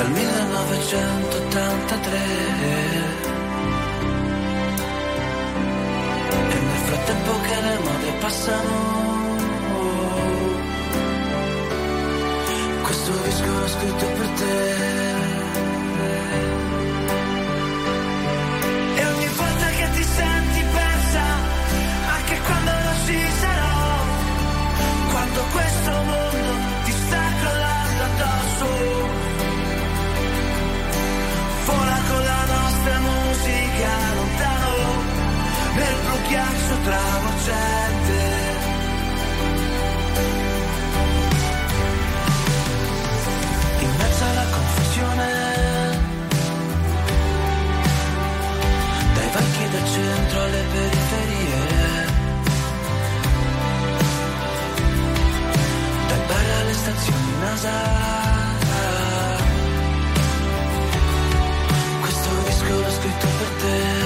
dal 0.04 0.12
1983 0.12 2.20
e 6.50 6.60
nel 6.60 6.78
frattempo 6.86 7.32
che 7.42 7.62
le 7.62 7.80
mode 7.80 8.12
passano 8.20 9.02
questo 12.82 13.12
disco 13.24 13.46
l'ho 13.46 13.68
scritto 13.68 14.06
per 14.06 14.28
te. 14.28 14.82
Senti 20.16 20.64
persa 20.74 21.24
anche 22.16 22.38
quando 22.46 22.72
non 22.72 22.96
ci 23.06 23.18
sarò. 23.42 23.78
Quando 25.12 25.42
questo 25.54 25.92
mondo 25.92 26.33
nel 35.84 35.96
blu 36.04 36.18
ghiaccio 36.28 36.76
travolgente. 36.88 38.22
In 43.80 43.92
mezzo 43.98 44.24
alla 44.24 44.48
confusione, 44.56 45.30
dai 49.16 49.30
vecchi 49.36 49.70
del 49.74 49.86
centro 49.96 50.42
alle 50.42 50.64
periferie. 50.74 51.62
Dal 56.08 56.24
bar 56.28 56.48
alle 56.60 56.74
stazioni 56.74 57.34
NASA. 57.42 57.78
Questo 62.02 62.30
disco 62.46 62.74
l'ho 62.82 62.92
scritto 62.92 63.28
per 63.38 63.50
te. 63.62 64.03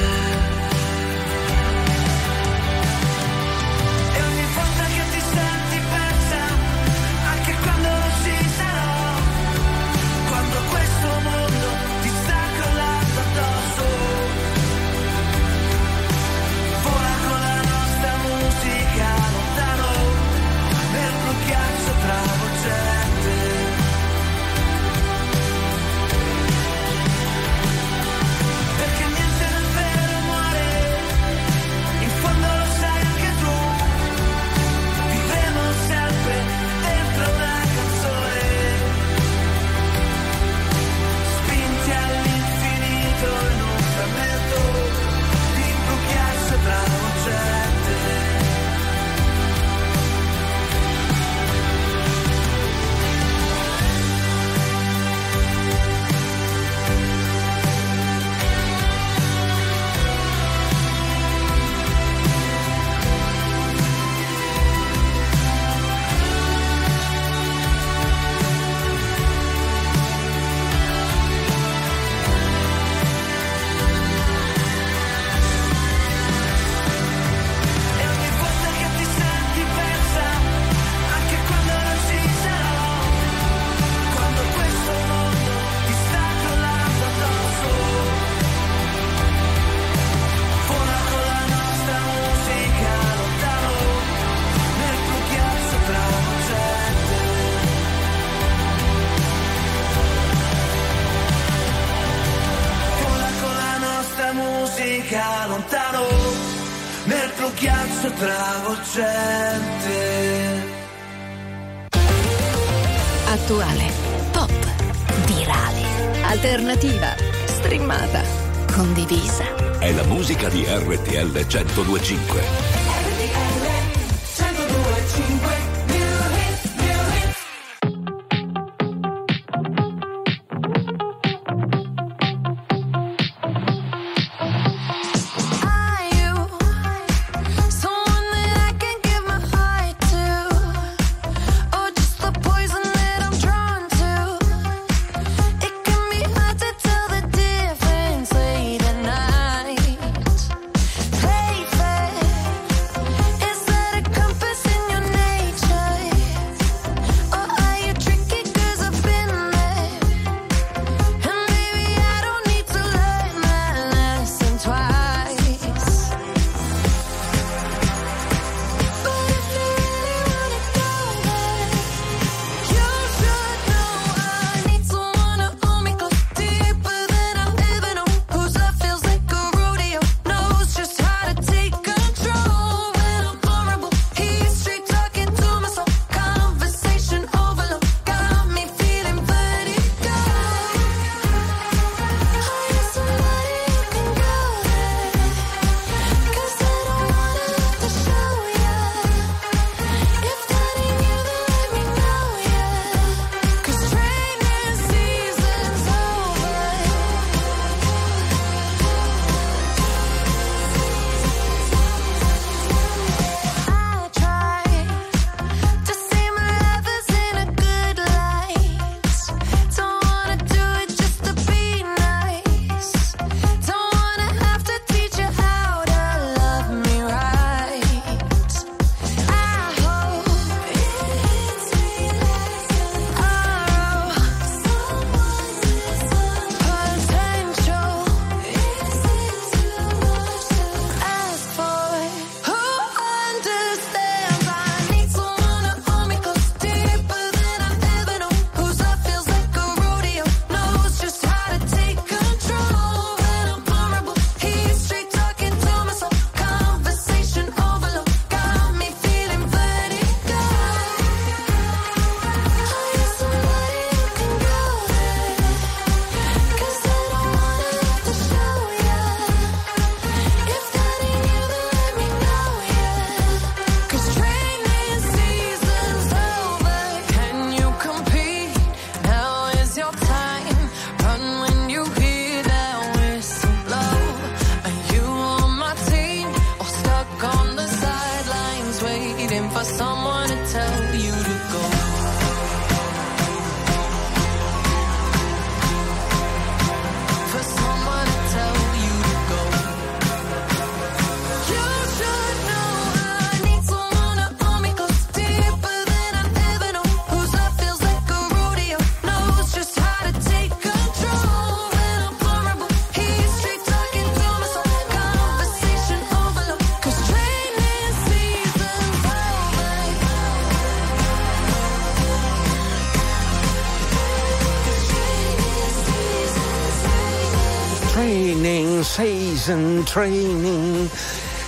Training. 329.92 330.90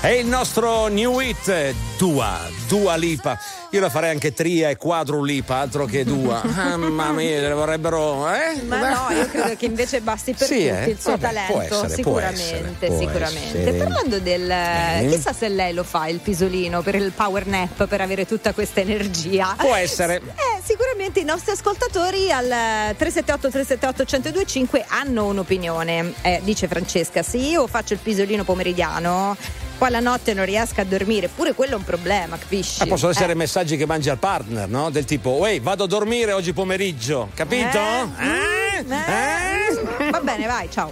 È 0.02 0.08
il 0.08 0.26
nostro 0.26 0.88
new 0.88 1.20
hit, 1.20 1.74
Dua, 1.98 2.40
Dua 2.68 2.96
Lipa. 2.96 3.38
Io 3.72 3.82
la 3.82 3.90
farei 3.90 4.10
anche 4.10 4.34
tria 4.34 4.70
e 4.70 4.78
quadru 4.78 5.24
lipa, 5.24 5.58
altro 5.58 5.86
che 5.86 6.04
dua. 6.04 6.42
Mamma 6.76 7.12
mia, 7.12 7.40
le 7.40 7.54
vorrebbero. 7.54 8.28
Eh? 8.34 8.64
Ma 8.64 8.90
no, 8.90 9.16
io 9.16 9.28
credo 9.28 9.56
che 9.56 9.66
invece 9.66 10.02
basti 10.02 10.34
per 10.34 10.48
sì, 10.48 10.56
tutti 10.56 10.68
eh? 10.68 10.90
il 10.90 11.00
suo 11.00 11.12
Vabbè, 11.12 11.22
talento. 11.22 11.62
Essere, 11.62 11.90
sicuramente, 11.90 12.86
essere, 12.86 12.98
sicuramente. 12.98 13.74
Parlando 13.74 14.20
del. 14.20 14.50
Eh? 14.50 15.08
Chissà 15.12 15.34
se 15.34 15.50
lei 15.50 15.74
lo 15.74 15.84
fa 15.84 16.08
il 16.08 16.20
pisolino 16.20 16.82
per 16.82 16.96
il 16.96 17.12
power 17.12 17.46
nap 17.46 17.86
per 17.86 18.02
avere 18.02 18.26
tutta 18.26 18.54
questa 18.54 18.80
energia. 18.80 19.54
Può 19.56 19.76
essere. 19.76 20.16
Eh, 20.16 20.49
sicuramente 20.64 21.20
i 21.20 21.24
nostri 21.24 21.52
ascoltatori 21.52 22.32
al 22.32 22.50
eh, 22.50 22.96
378-378-1025 22.98 24.86
hanno 24.88 25.26
un'opinione. 25.26 26.14
Eh, 26.22 26.42
dice 26.44 26.68
Francesca, 26.68 27.24
se 27.24 27.38
io 27.38 27.68
faccio 27.68 27.94
il 27.94 28.00
pisolino 28.02 28.44
pomeridiano, 28.44 29.36
poi 29.78 29.90
la 29.90 30.00
notte 30.00 30.34
non 30.34 30.46
riesco 30.46 30.82
a 30.82 30.84
dormire, 30.84 31.28
pure 31.30 31.54
quello 31.54 31.74
è 31.74 31.78
un 31.78 31.84
problema, 31.84 32.38
capisci? 32.38 32.84
Eh, 32.84 32.88
possono 32.88 33.12
essere 33.12 33.32
eh. 33.32 33.36
messaggi 33.36 33.78
che 33.78 33.86
mangi 33.86 34.10
al 34.10 34.18
partner, 34.18 34.68
no? 34.68 34.90
Del 34.90 35.06
tipo, 35.06 35.32
uè, 35.32 35.62
vado 35.62 35.86
a 35.86 35.88
dormire 35.88 36.34
oggi 36.34 36.54
pomeriggio, 36.54 37.30
capito? 37.34 37.78
Eh. 37.78 38.80
Eh? 38.80 38.84
Mm, 38.84 40.10
Va 40.10 40.22
bene, 40.22 40.46
vai, 40.46 40.70
ciao. 40.70 40.92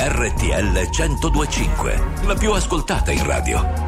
RTL 0.00 0.88
1025, 0.90 2.02
la 2.24 2.34
più 2.34 2.52
ascoltata 2.52 3.10
in 3.12 3.24
radio. 3.24 3.87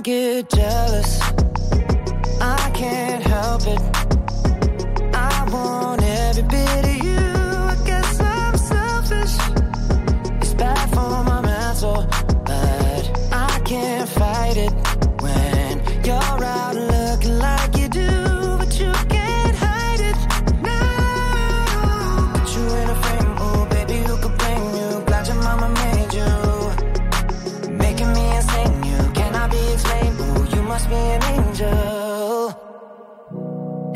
I 0.00 0.02
get 0.02 0.49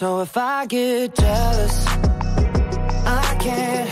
So 0.00 0.22
if 0.22 0.34
I 0.34 0.64
get 0.64 1.14
jealous, 1.14 1.86
I 1.86 3.36
can't 3.38 3.89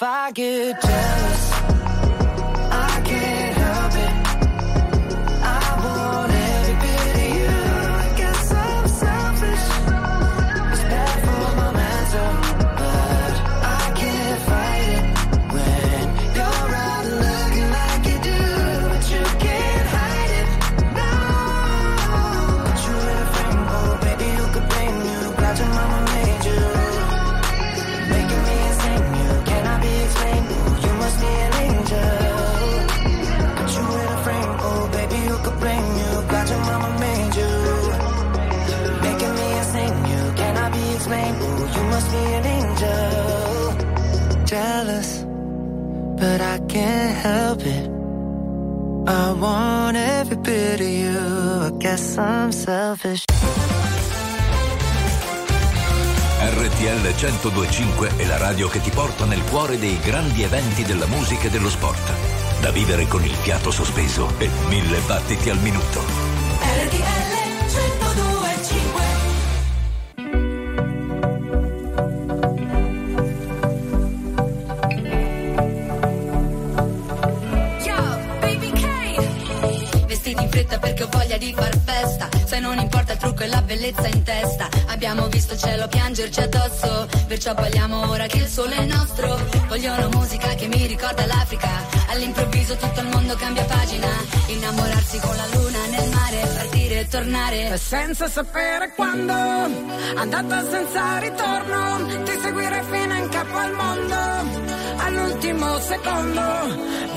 if 0.00 0.04
I 0.04 0.30
get 0.32 0.80
jealous. 0.80 1.09
1025 57.20 58.16
è 58.16 58.24
la 58.24 58.38
radio 58.38 58.66
che 58.66 58.80
ti 58.80 58.88
porta 58.88 59.26
nel 59.26 59.44
cuore 59.44 59.78
dei 59.78 59.98
grandi 60.00 60.42
eventi 60.42 60.84
della 60.84 61.04
musica 61.04 61.48
e 61.48 61.50
dello 61.50 61.68
sport. 61.68 62.14
Da 62.62 62.70
vivere 62.70 63.06
con 63.06 63.22
il 63.22 63.34
fiato 63.34 63.70
sospeso 63.70 64.32
e 64.38 64.48
mille 64.68 64.98
battiti 65.00 65.50
al 65.50 65.58
minuto. 65.58 66.00
RTL 66.00 67.30
1025 67.66 69.02
Vestiti 80.06 80.42
in 80.42 80.48
fretta 80.48 80.78
perché 80.78 81.02
ho 81.02 81.08
voglia 81.10 81.36
di 81.36 81.52
far 81.54 81.78
festa. 81.84 82.30
Se 82.46 82.58
non 82.60 82.78
importa 82.78 83.12
il 83.12 83.18
trucco 83.18 83.42
e 83.42 83.46
la 83.46 83.60
bellezza 83.60 84.06
in 84.08 84.22
testa. 84.22 84.59
Cielo 85.60 85.88
piangerci 85.88 86.40
addosso. 86.40 87.06
Perciò 87.26 87.52
balliamo 87.52 88.08
ora 88.08 88.26
che 88.26 88.38
il 88.38 88.46
sole 88.46 88.76
è 88.76 88.84
nostro. 88.86 89.38
Voglio 89.68 89.92
una 89.92 90.08
musica 90.08 90.54
che 90.54 90.66
mi 90.68 90.86
ricorda 90.86 91.26
l'Africa. 91.26 91.68
All'improvviso 92.08 92.76
tutto 92.76 93.00
il 93.00 93.08
mondo 93.08 93.34
cambia 93.34 93.64
pagina. 93.64 94.08
Innamorarsi 94.46 95.18
con 95.20 95.36
la 95.36 95.46
luna 95.52 95.86
nel 95.86 96.08
mare. 96.08 96.40
Partire 96.54 97.00
e 97.00 97.08
tornare. 97.08 97.76
senza 97.76 98.26
sapere 98.28 98.92
quando, 98.94 99.32
andata 100.16 100.64
senza 100.70 101.18
ritorno, 101.18 102.22
ti 102.24 102.38
seguire 102.40 102.82
fino 102.90 103.14
in 103.16 103.28
capo 103.28 103.56
al 103.56 103.72
mondo, 103.72 104.16
all'ultimo 104.96 105.78
secondo, 105.80 106.42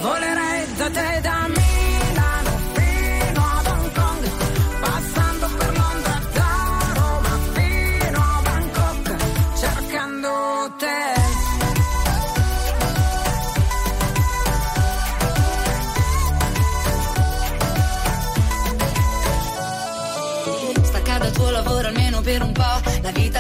volerei 0.02 0.74
da 0.76 0.90
te 0.90 1.20
da 1.22 1.33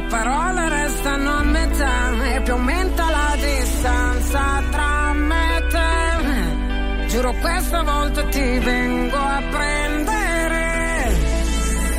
Le 0.00 0.06
parole 0.06 0.68
restano 0.70 1.30
a 1.30 1.42
metà 1.42 2.34
e 2.34 2.40
più 2.40 2.54
aumenta 2.54 3.10
la 3.10 3.36
distanza 3.36 4.62
tra 4.70 5.12
me 5.12 5.56
e 5.56 5.66
te. 5.66 7.06
Giuro 7.08 7.34
questa 7.34 7.82
volta 7.82 8.24
ti 8.28 8.58
vengo 8.60 9.16
a 9.16 9.42
prendere. 9.50 11.12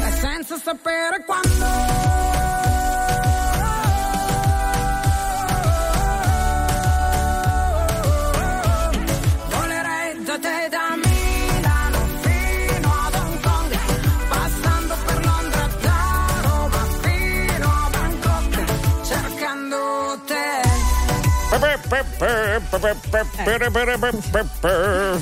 E 0.08 0.12
senza 0.20 0.58
sapere 0.58 1.24
quando. 1.26 2.01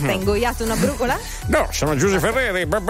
Hai 0.05 0.15
ingoiato 0.15 0.63
una 0.63 0.75
brucola? 0.75 1.17
No, 1.47 1.67
sono 1.71 1.95
Giuseppe 1.95 2.31
Ferreri. 2.31 2.65
Ma 2.65 2.81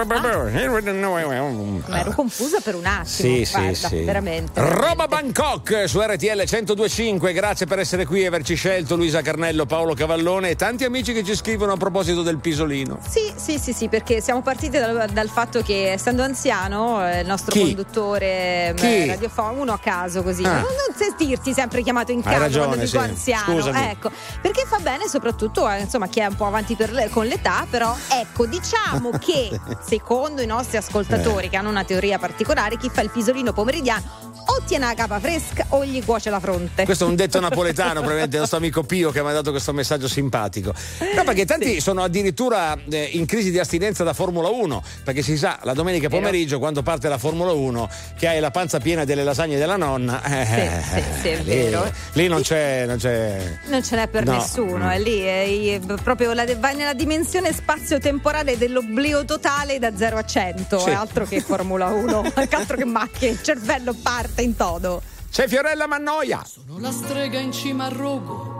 ero 2.00 2.12
confusa 2.12 2.60
per 2.62 2.74
un 2.74 2.86
attimo. 2.86 3.04
Sì, 3.04 3.44
sì, 3.44 3.52
guarda, 3.52 3.88
sì. 3.88 4.02
veramente. 4.02 4.60
Roma 4.60 5.06
Bangkok 5.06 5.84
su 5.86 6.00
RTL 6.00 6.44
1025. 6.48 7.32
Grazie 7.32 7.66
per 7.66 7.78
essere 7.78 8.04
qui 8.06 8.22
e 8.22 8.26
averci 8.26 8.54
scelto 8.54 8.96
Luisa 8.96 9.22
Carnello, 9.22 9.66
Paolo 9.66 9.94
Cavallone 9.94 10.50
e 10.50 10.56
tanti 10.56 10.84
amici 10.84 11.12
che 11.12 11.24
ci 11.24 11.34
scrivono 11.34 11.72
a 11.72 11.76
proposito 11.76 12.22
del 12.22 12.38
pisolino. 12.38 12.98
Sì, 13.06 13.32
sì, 13.36 13.58
sì, 13.58 13.72
sì, 13.72 13.88
perché 13.88 14.20
siamo 14.20 14.42
partiti 14.42 14.78
dal, 14.78 15.08
dal 15.12 15.28
fatto 15.28 15.62
che 15.62 15.92
essendo 15.92 16.22
anziano, 16.22 17.00
il 17.18 17.26
nostro 17.26 17.52
Chi? 17.52 17.60
conduttore 17.62 18.74
eh, 18.76 19.06
radiofonico, 19.06 19.60
uno 19.62 19.72
a 19.72 19.78
caso 19.78 20.22
così, 20.22 20.44
Ah. 20.44 20.60
non, 20.60 20.66
sentirti 20.94 21.52
sempre 21.52 21.82
chiamato 21.82 22.12
in 22.12 22.22
ragione, 22.22 22.66
quando 22.66 22.84
dico 22.84 23.02
sì. 23.02 23.08
anziano. 23.08 23.52
Scusami. 23.54 23.78
Ecco, 23.88 24.10
perché 24.40 24.64
fa 24.66 24.78
bene 24.78 25.08
soprattutto 25.08 25.64
a 25.64 25.78
insomma, 25.78 26.08
chi 26.08 26.20
è 26.20 26.26
un 26.26 26.34
po' 26.36 26.46
avanti 26.46 26.76
le- 26.78 27.08
con 27.10 27.26
l'età, 27.26 27.66
però 27.68 27.94
ecco, 28.08 28.46
diciamo 28.46 29.10
che 29.18 29.50
secondo 29.86 30.42
i 30.42 30.46
nostri 30.46 30.76
ascoltatori 30.76 31.46
Eh. 31.46 31.48
che 31.50 31.56
hanno 31.56 31.70
una 31.70 31.84
teoria 31.84 32.18
particolare, 32.18 32.76
chi 32.76 32.88
fa 32.92 33.00
il 33.02 33.10
pisolino 33.10 33.52
pomeridiano 33.52 34.28
o 34.46 34.62
tiene 34.66 34.86
la 34.86 34.94
capa 34.94 35.20
fresca 35.20 35.66
o 35.70 35.84
gli 35.84 36.02
cuoce 36.04 36.28
la 36.30 36.40
fronte. 36.40 36.84
Questo 36.84 37.04
è 37.04 37.06
un 37.06 37.14
detto 37.14 37.38
napoletano, 37.40 37.94
probabilmente 38.00 38.34
il 38.34 38.40
nostro 38.40 38.58
amico 38.58 38.82
Pio 38.82 39.10
che 39.10 39.22
mi 39.22 39.28
ha 39.28 39.32
dato 39.32 39.50
questo 39.50 39.72
messaggio 39.72 40.08
simpatico. 40.08 40.72
No, 41.14 41.22
perché 41.24 41.44
tanti 41.44 41.80
sono 41.80 42.02
addirittura 42.02 42.76
eh, 42.88 43.10
in 43.12 43.26
crisi 43.26 43.50
di 43.50 43.58
astinenza 43.58 44.02
da 44.02 44.12
Formula 44.12 44.48
1, 44.48 44.82
perché 45.04 45.22
si 45.22 45.36
sa 45.36 45.58
la 45.62 45.72
domenica 45.74 46.08
pomeriggio 46.08 46.58
quando 46.58 46.82
parte 46.82 47.08
la 47.08 47.18
Formula 47.18 47.52
1 47.52 47.88
che 48.18 48.26
hai 48.28 48.40
la 48.40 48.50
panza 48.50 48.78
piena 48.80 49.04
delle 49.04 49.22
lasagne 49.24 49.56
della 49.56 49.76
nonna. 49.76 50.22
eh, 50.24 50.46
Sì, 50.82 50.92
sì, 50.94 51.04
sì, 51.20 51.28
è 51.28 51.36
lì, 51.42 51.44
vero. 51.44 51.92
lì 52.14 52.26
non 52.28 52.42
c'è, 52.42 52.86
non 52.86 52.96
c'è. 52.96 53.58
Non 53.70 53.82
ce 53.84 53.94
n'è 53.96 54.08
per 54.08 54.24
No. 54.24 54.32
nessuno, 54.32 54.88
è 54.90 54.98
lì, 54.98 55.20
è, 55.20 55.80
è 55.80 55.80
proprio 56.02 56.32
la, 56.32 56.44
vai 56.58 56.74
nella 56.74 56.92
dimensione 56.92 57.52
spazio-temporale 57.52 58.58
dell'oblio 58.58 59.24
totale 59.24 59.78
da 59.78 59.96
0 59.96 60.16
a 60.18 60.24
100, 60.24 60.78
Sì. 60.80 60.90
è 60.90 60.92
altro 60.92 61.24
che 61.24 61.40
Formula 61.40 61.86
1, 61.86 62.22
che 62.48 62.48
altro 62.56 62.76
che 62.76 62.84
macchine, 62.84 63.30
il 63.30 63.42
cervello 63.42 63.94
parte 64.02 64.42
in 64.42 64.56
todo. 64.56 65.00
C'è 65.30 65.46
Fiorella 65.46 65.86
Mannoia. 65.86 66.42
Sono 66.44 66.80
la 66.80 66.90
strega 66.90 67.38
in 67.38 67.52
cima 67.52 67.84
al 67.84 67.92
rogo, 67.92 68.59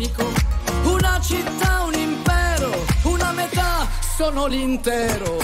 palcoscenico, 0.00 0.32
una 0.84 1.20
città, 1.20 1.82
un 1.86 1.94
impero, 1.94 2.84
una 3.02 3.32
metà, 3.32 3.86
sono 4.16 4.46
l'intero. 4.46 5.38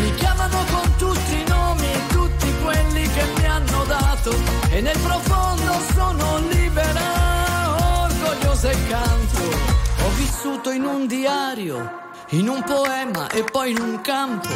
Mi 0.00 0.14
chiamano 0.14 0.64
con 0.70 0.96
tutti 0.96 1.34
i 1.34 1.44
nomi, 1.48 1.88
tutti 2.08 2.54
quelli 2.62 3.08
che 3.08 3.24
mi 3.36 3.46
hanno 3.46 3.84
dato 3.84 4.34
e 4.70 4.80
nel 4.80 4.98
profondo 4.98 5.72
sono 5.94 6.38
libera, 6.50 8.04
orgogliosa 8.04 8.70
e 8.70 8.76
canto. 8.88 9.42
Ho 10.04 10.10
vissuto 10.16 10.70
in 10.70 10.84
un 10.84 11.06
diario, 11.06 12.04
in 12.30 12.48
un 12.48 12.62
poema 12.62 13.28
e 13.28 13.44
poi 13.44 13.70
in 13.70 13.80
un 13.80 14.00
campo. 14.00 14.48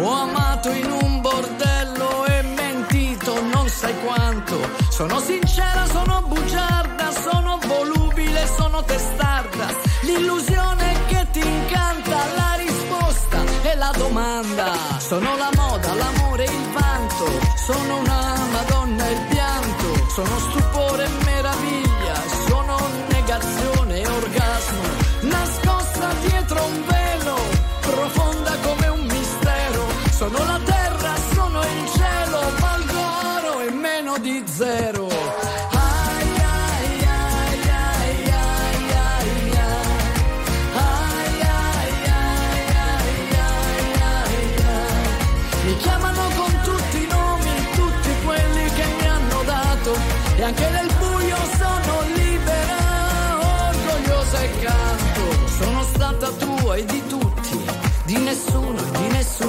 Ho 0.00 0.10
amato 0.10 0.70
in 0.70 0.90
un 0.90 1.20
bordello 1.20 2.24
e 2.26 2.42
me 2.42 2.66
quanto. 4.06 4.56
Sono 4.90 5.18
sincera, 5.20 5.84
sono 5.86 6.22
bugiarda, 6.26 7.10
sono 7.10 7.58
volubile, 7.66 8.46
sono 8.56 8.82
testarda. 8.84 9.66
L'illusione 10.02 10.94
che 11.06 11.26
ti 11.32 11.40
incanta, 11.40 12.16
la 12.36 12.54
risposta 12.56 13.38
e 13.62 13.74
la 13.74 13.92
domanda. 13.96 14.72
Sono 14.98 15.36
la 15.36 15.45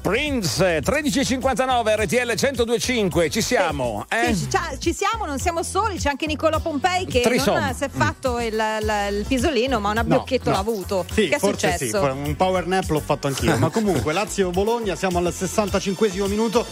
Prince 0.00 0.80
1359 0.84 1.96
RTL 1.96 2.16
1025 2.16 3.30
ci 3.30 3.40
siamo 3.42 4.06
eh? 4.08 4.34
Sì, 4.34 4.48
ci, 4.78 4.92
siamo, 4.92 5.26
non 5.26 5.38
siamo 5.38 5.62
soli, 5.62 5.98
c'è 5.98 6.08
anche 6.10 6.26
Nicola 6.26 6.60
Pompei 6.60 7.06
che 7.06 7.20
Trisom. 7.20 7.56
non 7.58 7.74
si 7.74 7.84
è 7.84 7.88
fatto 7.88 8.38
il, 8.38 8.52
il- 8.54 9.16
il 9.18 9.24
pisolino, 9.26 9.80
ma 9.80 9.90
un 9.90 9.98
abbiocchetto 9.98 10.50
no. 10.50 10.54
l'ha 10.54 10.60
avuto. 10.60 11.04
Sì, 11.12 11.28
che 11.28 11.36
è 11.36 11.38
forse 11.38 11.76
sì, 11.78 11.88
successo? 11.88 12.12
un 12.12 12.36
power 12.36 12.66
nap 12.66 12.88
l'ho 12.88 13.00
fatto 13.00 13.26
anch'io. 13.26 13.56
Ma 13.58 13.70
comunque 13.70 14.12
Lazio-Bologna, 14.12 14.94
siamo 14.94 15.18
al 15.18 15.32
65 15.32 16.10
minuto, 16.28 16.64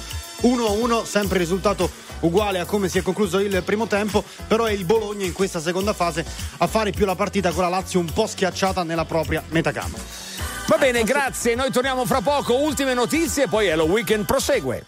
1-1, 0.43 1.05
sempre 1.05 1.39
risultato 1.39 1.91
uguale 2.21 2.59
a 2.59 2.65
come 2.65 2.89
si 2.89 2.99
è 2.99 3.03
concluso 3.03 3.39
il 3.39 3.63
primo 3.65 3.87
tempo, 3.87 4.25
però 4.47 4.65
è 4.65 4.73
il 4.73 4.85
Bologna 4.85 5.25
in 5.25 5.33
questa 5.33 5.61
seconda 5.61 5.93
fase 5.93 6.25
a 6.59 6.67
fare 6.67 6.91
più 6.91 7.07
la 7.07 7.15
partita 7.15 7.51
con 7.51 7.63
la 7.63 7.69
Lazio 7.69 8.01
un 8.01 8.11
po' 8.13 8.27
schiacciata 8.27 8.83
nella 8.83 9.05
propria 9.05 9.43
metacamera. 9.49 10.28
Va 10.69 10.77
bene 10.77 11.03
grazie 11.03 11.55
noi 11.55 11.71
torniamo 11.71 12.05
fra 12.05 12.21
poco 12.21 12.57
ultime 12.59 12.95
notizie 12.95 13.45
e 13.45 13.49
poi 13.49 13.67
Hello 13.67 13.85
Weekend 13.85 14.25
prosegue 14.27 14.85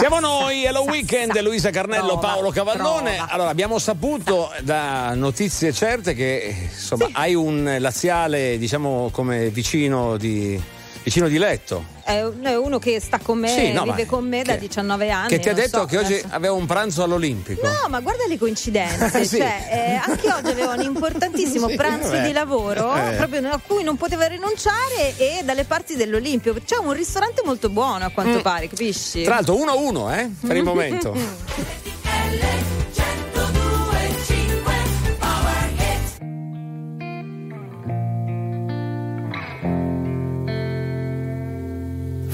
Siamo 0.00 0.18
noi, 0.18 0.64
Hello 0.64 0.84
Weekend, 0.84 1.38
Luisa 1.42 1.68
Carnello, 1.68 2.16
Prova, 2.18 2.20
Paolo 2.20 2.50
Cavallone. 2.50 3.16
prova. 3.16 3.32
Allora, 3.32 3.50
abbiamo 3.50 3.78
saputo 3.78 4.50
da 4.62 5.14
notizie 5.14 5.74
certe 5.74 6.14
che 6.14 6.68
insomma, 6.72 7.10
hai 7.12 7.34
un 7.34 7.76
laziale, 7.78 8.56
diciamo, 8.56 9.10
come 9.12 9.50
vicino 9.50 10.16
di, 10.16 10.58
vicino 11.02 11.28
di 11.28 11.38
letto. 11.38 11.98
È 12.04 12.22
un- 12.22 12.42
è 12.44 12.56
uno 12.56 12.78
che 12.78 13.00
sta 13.00 13.18
con 13.18 13.38
me, 13.38 13.48
Sì, 13.48 13.72
no, 13.72 13.84
vive 13.84 14.04
con 14.06 14.26
me 14.26 14.42
da 14.42 14.54
che- 14.54 14.60
19 14.60 15.10
anni. 15.10 15.28
che 15.28 15.38
ti 15.38 15.48
ha 15.48 15.52
detto 15.54 15.78
so, 15.80 15.84
che 15.84 15.96
oggi 15.98 16.12
adesso- 16.14 16.26
aveva 16.30 16.54
un 16.54 16.66
pranzo 16.66 17.02
all'Olimpico. 17.02 17.64
No, 17.66 17.88
ma 17.88 18.00
guarda 18.00 18.24
le 18.26 18.36
coincidenze. 18.38 19.24
Sì. 19.24 19.36
cioè, 19.36 19.68
eh, 19.70 20.10
anche 20.10 20.32
oggi 20.32 20.50
aveva 20.50 20.72
un 20.74 20.82
importantissimo 20.82 21.68
Sì, 21.68 21.76
pranzo 21.76 22.08
vabbè. 22.10 22.26
di 22.26 22.32
lavoro 22.32 22.94
Eh. 22.96 23.12
proprio 23.16 23.48
a 23.50 23.60
cui 23.64 23.82
non 23.84 23.96
poteva 23.96 24.26
rinunciare 24.26 25.14
e 25.16 25.40
dalle 25.44 25.64
parti 25.64 25.94
dell'Olimpio. 25.96 26.54
C'è 26.64 26.76
un 26.78 26.92
ristorante 26.92 27.42
molto 27.44 27.68
buono 27.68 28.04
a 28.04 28.10
quanto 28.10 28.40
pare, 28.42 28.68
capisci? 28.68 29.22
Tra 29.22 29.34
l'altro 29.36 29.54
1-1, 29.56 30.10
eh, 30.12 30.30
per 30.46 30.56
il 30.56 30.64
momento. 30.70 31.14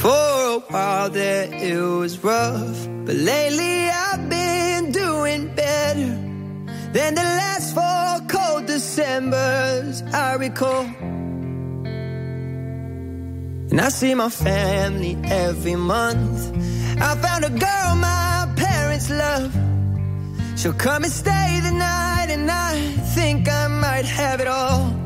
For 0.06 0.12
a 0.12 0.58
while 0.70 1.10
there 1.10 1.52
it 1.52 1.80
was 1.82 2.22
rough, 2.22 2.86
but 3.06 3.16
lately 3.16 3.88
I've 3.88 4.30
been 4.30 4.92
doing 4.92 5.52
better 5.52 6.10
than 6.94 7.16
the 7.16 7.24
last 7.40 7.74
four 7.74 8.20
cold 8.28 8.66
Decembers 8.66 10.02
I 10.14 10.34
recall. 10.34 10.84
And 13.70 13.80
I 13.80 13.88
see 13.88 14.14
my 14.14 14.28
family 14.28 15.18
every 15.24 15.74
month. 15.74 16.52
I 17.02 17.16
found 17.16 17.44
a 17.44 17.50
girl 17.50 17.96
my 17.96 18.48
parents 18.54 19.10
love. 19.10 19.52
She'll 20.56 20.72
come 20.74 21.02
and 21.02 21.12
stay 21.12 21.60
the 21.64 21.72
night, 21.72 22.28
and 22.30 22.48
I 22.48 22.78
think 23.16 23.48
I 23.48 23.66
might 23.66 24.04
have 24.04 24.40
it 24.40 24.46
all. 24.46 25.05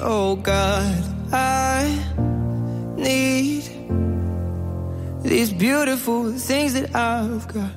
oh 0.00 0.36
God. 0.36 1.04
I 1.32 1.98
need 2.96 3.64
these 5.22 5.52
beautiful 5.52 6.32
things 6.32 6.72
that 6.74 6.94
I've 6.94 7.46
got. 7.48 7.70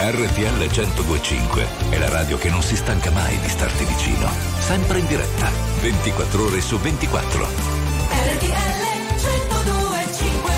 RTL 0.00 0.58
1025 0.58 1.66
è 1.90 1.98
la 1.98 2.08
radio 2.08 2.36
che 2.36 2.50
non 2.50 2.60
si 2.60 2.74
stanca 2.74 3.10
mai 3.12 3.38
di 3.38 3.48
starti 3.48 3.84
vicino. 3.84 4.28
Sempre 4.58 4.98
in 4.98 5.06
diretta, 5.06 5.48
24 5.80 6.44
ore 6.44 6.60
su 6.60 6.76
24. 6.78 7.46
RTL 7.46 8.82
1025 9.22 10.52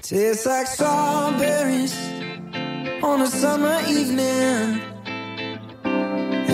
Tastes 0.00 0.44
like 0.44 0.66
strawberries 0.66 1.94
on 3.00 3.20
a 3.20 3.26
summer 3.26 3.78
evening. 3.86 4.91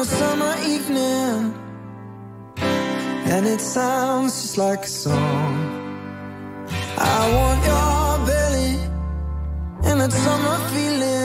a 0.00 0.04
summer 0.04 0.54
evening. 0.64 1.54
And 3.32 3.46
it 3.46 3.60
sounds 3.60 4.42
just 4.42 4.56
like 4.56 4.84
a 4.84 4.86
song. 4.86 5.54
I 6.96 7.20
want 7.36 7.60
your 7.70 8.26
belly 8.28 8.74
and 9.88 10.00
that 10.00 10.12
summer 10.12 10.58
feeling. 10.70 11.17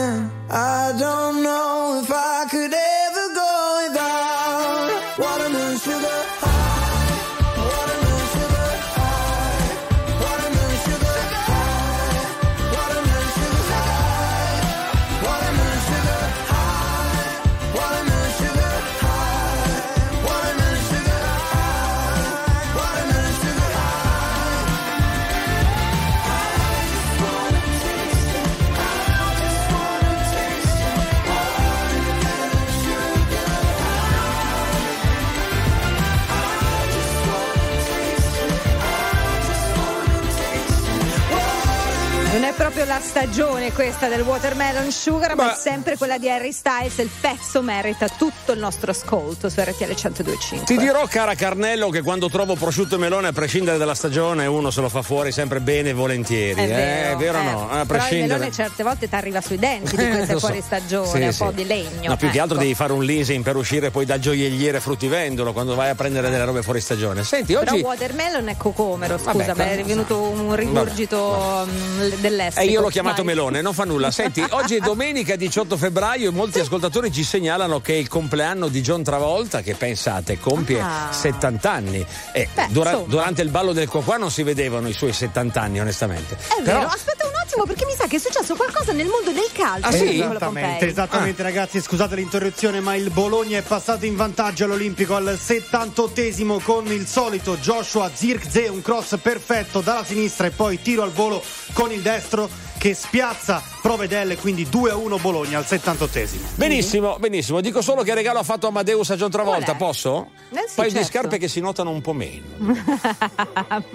Stagione 43.18 43.72
questa 43.72 44.08
del 44.08 44.22
watermelon 44.22 44.90
sugar, 44.90 45.36
ma, 45.36 45.52
è 45.52 45.56
sempre 45.56 45.96
quella 45.96 46.18
di 46.18 46.28
Harry 46.28 46.50
Styles. 46.50 46.98
Il 46.98 47.10
pezzo 47.20 47.62
merita 47.62 48.08
tutto 48.08 48.50
il 48.50 48.58
nostro 48.58 48.90
ascolto 48.90 49.48
su 49.48 49.60
RTL 49.60 49.84
1025. 49.84 50.64
Ti 50.66 50.76
dirò, 50.76 51.06
cara 51.06 51.36
Carnello, 51.36 51.90
che 51.90 52.02
quando 52.02 52.28
trovo 52.28 52.56
prosciutto 52.56 52.96
e 52.96 52.98
melone, 52.98 53.28
a 53.28 53.32
prescindere 53.32 53.78
dalla 53.78 53.94
stagione, 53.94 54.46
uno 54.46 54.72
se 54.72 54.80
lo 54.80 54.88
fa 54.88 55.02
fuori 55.02 55.30
sempre 55.30 55.60
bene 55.60 55.90
e 55.90 55.92
volentieri. 55.92 56.60
È 56.60 56.64
eh, 56.64 56.66
vero, 56.66 57.12
è 57.12 57.16
vero 57.16 57.38
o 57.38 57.40
eh. 57.40 57.44
no? 57.44 57.62
A 57.62 57.66
Però 57.68 57.80
il 57.82 57.86
prescindere. 57.86 58.26
melone 58.32 58.50
certe 58.50 58.82
volte 58.82 59.08
ti 59.08 59.14
arriva 59.14 59.40
sui 59.40 59.58
denti 59.58 59.94
di 59.96 60.02
Eh, 60.02 60.10
queste 60.10 60.32
lo 60.32 60.38
so. 60.40 60.46
fuori 60.48 60.60
stagione, 60.66 61.08
Sì, 61.08 61.22
un 61.22 61.32
sì. 61.32 61.44
po' 61.44 61.50
di 61.52 61.66
legno. 61.66 62.08
No, 62.08 62.16
più 62.16 62.30
che 62.30 62.40
altro 62.40 62.56
ecco. 62.56 62.64
devi 62.64 62.74
fare 62.74 62.92
un 62.94 63.04
leasing 63.04 63.44
per 63.44 63.54
uscire 63.54 63.92
poi 63.92 64.04
dal 64.06 64.18
gioielliere 64.18 64.80
fruttivendolo 64.80 65.52
quando 65.52 65.76
vai 65.76 65.90
a 65.90 65.94
prendere 65.94 66.30
delle 66.30 66.44
robe 66.44 66.62
fuori 66.62 66.80
stagione. 66.80 67.22
Senti, 67.22 67.52
Però 67.52 67.70
oggi. 67.74 67.80
watermelon 67.80 68.48
è 68.48 68.56
cocomero, 68.56 69.18
scusa, 69.18 69.30
Vabbè, 69.54 69.70
è 69.70 69.74
però- 69.76 69.86
venuto 69.86 70.20
un 70.20 70.56
rigurgito 70.56 71.64
mm, 71.70 72.08
dell'est. 72.20 72.58
E 72.58 72.64
io 72.64 72.80
l'ho 72.80 72.88
chiamato 73.04 73.24
melone, 73.24 73.60
non 73.60 73.74
fa 73.74 73.84
nulla. 73.84 74.10
Senti, 74.10 74.44
oggi 74.50 74.76
è 74.76 74.80
domenica 74.80 75.36
18 75.36 75.76
febbraio 75.76 76.28
e 76.30 76.32
molti 76.32 76.58
ascoltatori 76.60 77.12
ci 77.12 77.22
segnalano 77.24 77.80
che 77.80 77.94
è 77.94 77.96
il 77.96 78.08
compleanno 78.08 78.68
di 78.68 78.80
John 78.80 79.02
Travolta, 79.02 79.60
che 79.62 79.74
pensate 79.74 80.38
compie 80.38 80.80
Ah. 80.80 81.12
70 81.12 81.70
anni. 81.70 82.06
E 82.32 82.48
Beh, 82.52 82.66
dura- 82.70 83.02
durante 83.06 83.42
il 83.42 83.48
ballo 83.50 83.72
del 83.72 83.88
qua 83.88 84.16
non 84.16 84.30
si 84.30 84.42
vedevano 84.42 84.88
i 84.88 84.92
suoi 84.92 85.12
70 85.12 85.60
anni, 85.60 85.80
onestamente. 85.80 86.34
È 86.34 86.62
Però- 86.62 86.78
vero, 86.80 86.90
aspetta 86.90 87.26
un 87.26 87.32
attimo 87.36 87.64
perché 87.64 87.84
mi 87.86 87.94
sa 87.96 88.06
che 88.06 88.16
è 88.16 88.18
successo 88.18 88.54
qualcosa 88.54 88.92
nel 88.92 89.06
mondo 89.06 89.30
del 89.30 89.48
calcio. 89.52 89.86
Ah, 89.88 89.92
sì? 89.92 90.20
Esattamente, 90.20 90.86
esattamente 90.86 91.42
ragazzi, 91.42 91.80
scusate 91.80 92.14
l'interruzione, 92.16 92.80
ma 92.80 92.94
il 92.94 93.10
Bologna 93.10 93.58
è 93.58 93.62
passato 93.62 94.04
in 94.06 94.16
vantaggio 94.16 94.64
all'Olimpico 94.64 95.14
al 95.16 95.38
78esimo 95.40 96.60
con 96.62 96.86
il 96.86 97.06
solito 97.06 97.56
Joshua 97.56 98.10
Zirkzee, 98.12 98.68
un 98.68 98.82
cross 98.82 99.16
perfetto 99.20 99.80
dalla 99.80 100.04
sinistra 100.04 100.46
e 100.46 100.50
poi 100.50 100.80
tiro 100.82 101.02
al 101.02 101.12
volo 101.12 101.42
con 101.72 101.92
il 101.92 102.00
destro 102.00 102.48
che 102.84 102.92
spiazza 102.92 103.62
Provedelle, 103.80 104.36
quindi 104.36 104.66
2-1 104.66 105.18
Bologna 105.18 105.56
al 105.56 105.64
78esimo. 105.66 106.54
Benissimo, 106.54 107.16
benissimo. 107.18 107.62
Dico 107.62 107.80
solo 107.80 108.02
che 108.02 108.12
regalo 108.12 108.40
ha 108.40 108.42
fatto 108.42 108.66
Amadeus 108.66 109.08
a 109.08 109.16
John 109.16 109.30
Travolta, 109.30 109.74
posso? 109.74 110.32
Eh 110.50 110.56
sì, 110.56 110.58
Un 110.58 110.66
paio 110.74 110.88
di 110.90 110.96
certo. 110.96 111.10
scarpe 111.10 111.38
che 111.38 111.48
si 111.48 111.60
notano 111.60 111.88
un 111.88 112.02
po' 112.02 112.12
meno. 112.12 112.44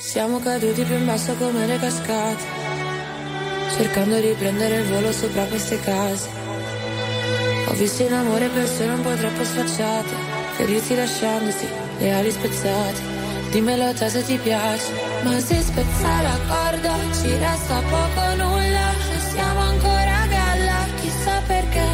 Siamo 0.00 0.40
caduti 0.40 0.82
più 0.84 0.94
in 0.94 1.04
basso 1.04 1.34
come 1.34 1.66
le 1.66 1.78
cascate, 1.78 2.42
cercando 3.76 4.18
di 4.18 4.34
prendere 4.38 4.76
il 4.76 4.86
volo 4.86 5.12
sopra 5.12 5.44
queste 5.44 5.78
case. 5.80 6.26
Ho 7.66 7.72
visto 7.74 8.02
in 8.02 8.14
amore 8.14 8.48
persone 8.48 8.94
un 8.94 9.02
po' 9.02 9.14
troppo 9.14 9.44
sfacciate, 9.44 10.14
feriti 10.54 10.94
lasciandosi 10.94 11.68
le 11.98 12.14
ali 12.14 12.30
spezzate. 12.30 13.15
Dimmelo 13.50 13.92
te 13.94 14.08
se 14.10 14.22
ti 14.24 14.36
piace, 14.38 14.90
ma 15.22 15.38
se 15.40 15.62
spezza 15.62 16.22
la 16.22 16.38
corda 16.48 16.94
ci 17.18 17.30
resta 17.36 17.80
poco 17.80 18.34
nulla. 18.36 18.86
E 19.14 19.18
siamo 19.30 19.60
ancora 19.60 20.20
a 20.22 20.26
galla, 20.26 20.78
chissà 21.00 21.40
perché. 21.46 21.86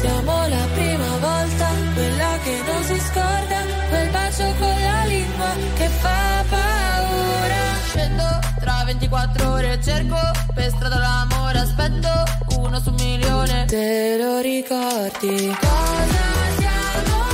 Siamo 0.00 0.46
la 0.48 0.66
prima 0.74 1.10
volta, 1.18 1.68
quella 1.94 2.38
che 2.44 2.62
non 2.66 2.82
si 2.84 2.98
scorda, 3.00 3.58
quel 3.88 4.08
bacio 4.10 4.44
con 4.58 4.76
la 4.88 5.04
lingua 5.06 5.50
che 5.76 5.88
fa 5.88 6.44
paura. 6.48 7.62
Scendo 7.88 8.38
tra 8.60 8.82
24 8.86 9.50
ore, 9.52 9.80
cerco 9.82 10.18
per 10.54 10.70
strada 10.70 10.98
l'amore, 10.98 11.58
aspetto 11.58 12.10
uno 12.58 12.80
su 12.80 12.90
un 12.90 12.96
milione. 12.98 13.64
Te 13.66 14.16
lo 14.18 14.40
ricordi? 14.40 15.54
Cosa 15.60 16.24
siamo 16.58 17.33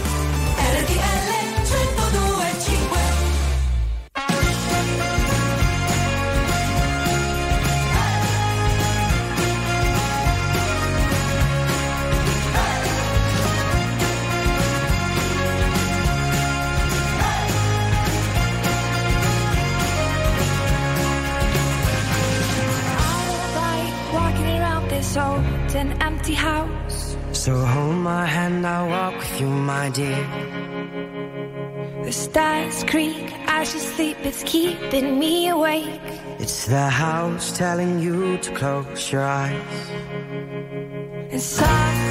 dear. 29.93 30.25
The 32.03 32.11
stars 32.11 32.83
creak 32.85 33.31
as 33.47 33.73
you 33.73 33.79
sleep, 33.79 34.17
it's 34.23 34.43
keeping 34.43 35.19
me 35.19 35.49
awake. 35.49 36.01
It's 36.39 36.65
the 36.65 36.89
house 36.89 37.55
telling 37.57 37.99
you 37.99 38.37
to 38.37 38.51
close 38.53 39.11
your 39.11 39.23
eyes. 39.23 39.89
And 41.31 41.41
soft 41.41 42.10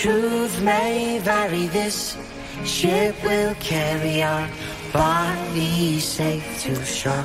truth 0.00 0.62
may 0.62 1.20
vary, 1.22 1.68
this 1.68 2.16
ship 2.64 3.14
will 3.22 3.54
carry 3.58 4.22
our 4.22 4.48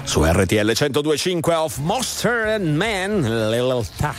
Su 0.03 0.23
RTL 0.23 0.73
1025 0.76 1.53
Off 1.55 1.78
Monster 1.78 2.47
and 2.49 2.76
Man, 2.76 3.21
l'elta. 3.49 4.13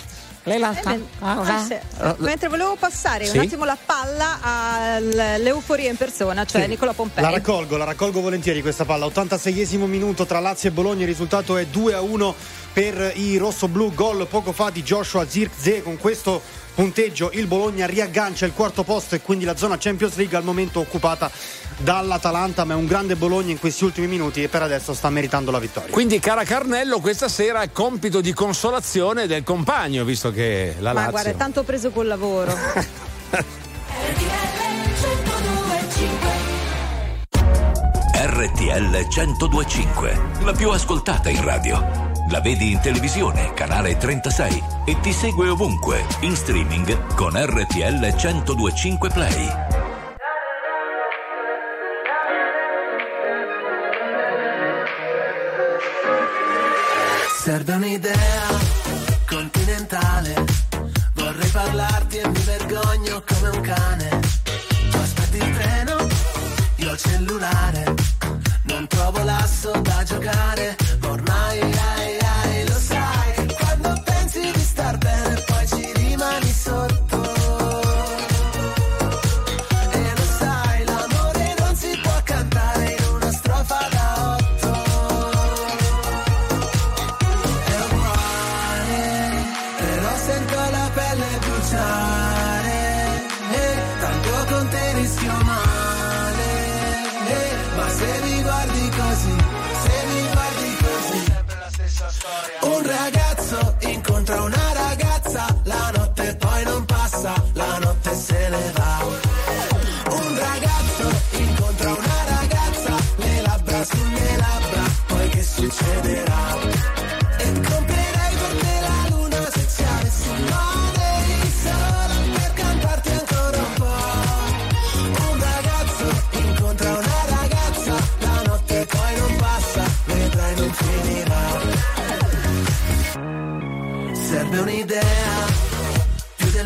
L'elta. 0.45 0.95
Eh 0.95 1.01
ah, 1.21 2.17
mentre 2.19 2.49
volevo 2.49 2.77
passare 2.77 3.27
sì? 3.27 3.37
un 3.37 3.45
attimo 3.45 3.65
la 3.65 3.77
palla 3.85 4.39
all'euforia 4.41 5.91
in 5.91 5.97
persona, 5.97 6.45
cioè 6.45 6.63
sì. 6.63 6.69
Nicola 6.69 6.93
Pompei. 6.93 7.23
La 7.23 7.31
raccolgo, 7.31 7.77
la 7.77 7.85
raccolgo 7.85 8.21
volentieri 8.21 8.63
questa 8.63 8.85
palla. 8.85 9.07
86esimo 9.07 9.85
minuto 9.85 10.25
tra 10.25 10.41
Lazio 10.41 10.71
e 10.71 10.73
Bologna, 10.73 11.03
il 11.03 11.09
risultato 11.09 11.57
è 11.57 11.67
2 11.67 11.95
a 11.95 12.01
1 12.01 12.35
per 12.77 13.13
i 13.15 13.39
rossoblù. 13.39 13.95
Gol 13.95 14.27
poco 14.27 14.53
fa 14.53 14.69
di 14.69 14.83
Joshua 14.83 15.27
Zirkzee. 15.27 15.83
Con 15.83 15.97
questo 15.97 16.43
punteggio 16.75 17.31
il 17.33 17.47
Bologna 17.47 17.87
riaggancia 17.87 18.45
il 18.45 18.53
quarto 18.53 18.83
posto 18.83 19.15
e 19.15 19.23
quindi 19.23 19.47
la 19.47 19.57
zona 19.57 19.79
Champions 19.79 20.15
League 20.17 20.37
al 20.37 20.45
momento 20.45 20.81
occupata 20.81 21.31
dall'Atalanta, 21.79 22.65
ma 22.65 22.75
è 22.75 22.77
un 22.77 22.85
grande 22.85 23.17
Bologna 23.17 23.51
in 23.51 23.59
questi 23.59 23.85
ultimi 23.85 24.07
minuti 24.09 24.43
e 24.43 24.49
per 24.49 24.61
adesso 24.61 24.93
sta 24.93 25.09
meritando 25.09 25.51
la 25.51 25.59
vittoria. 25.59 25.91
Quindi, 25.91 26.19
cara 26.19 26.45
Carnello, 26.45 27.01
questa 27.01 27.29
sera 27.29 27.63
è 27.63 27.73
compito 27.73 28.21
di 28.21 28.35
consolazione 28.35 29.27
del 29.27 29.43
compagno, 29.43 30.05
visto 30.05 30.31
che 30.31 30.75
la 30.79 30.93
Ma 30.93 30.97
Lazio. 30.97 31.11
guarda, 31.13 31.31
è 31.31 31.37
tanto 31.37 31.63
preso 31.63 31.89
col 31.89 32.07
lavoro. 32.09 32.55
RTL 38.13 39.07
1025, 39.09 40.21
la 40.43 40.53
più 40.53 40.69
ascoltata 40.69 41.31
in 41.31 41.43
radio. 41.43 42.16
La 42.29 42.41
vedi 42.41 42.73
in 42.73 42.81
televisione, 42.81 43.53
canale 43.55 43.97
36 43.97 44.63
e 44.85 44.99
ti 45.01 45.13
segue 45.13 45.49
ovunque, 45.49 46.05
in 46.23 46.35
streaming 46.35 47.15
con 47.15 47.33
RTL 47.37 48.01
1025 48.01 49.11
Play. 49.11 49.49
Serve 57.39 57.73
un'idea 57.75 58.49
continentale. 59.25 60.45
Vorrei 61.15 61.49
parlarti 61.51 62.17
e 62.17 62.29
mi 62.29 62.41
vergogno 62.41 63.23
come 63.25 63.49
un 63.57 63.61
cane. 63.61 64.21
Tu 64.91 64.97
aspetti 64.97 65.37
il 65.37 65.57
treno, 65.57 66.07
io 66.77 66.91
il 66.91 66.99
cellulare. 66.99 68.16
Non 68.67 68.87
trovo 68.87 69.23
l'asso 69.23 69.71
da 69.81 70.03
giocare. 70.05 70.77
ma 71.01 71.11
Ormai 71.11 71.61
ai, 71.61 72.19
ai, 72.19 72.69
lo 72.69 72.75
sai 72.75 73.16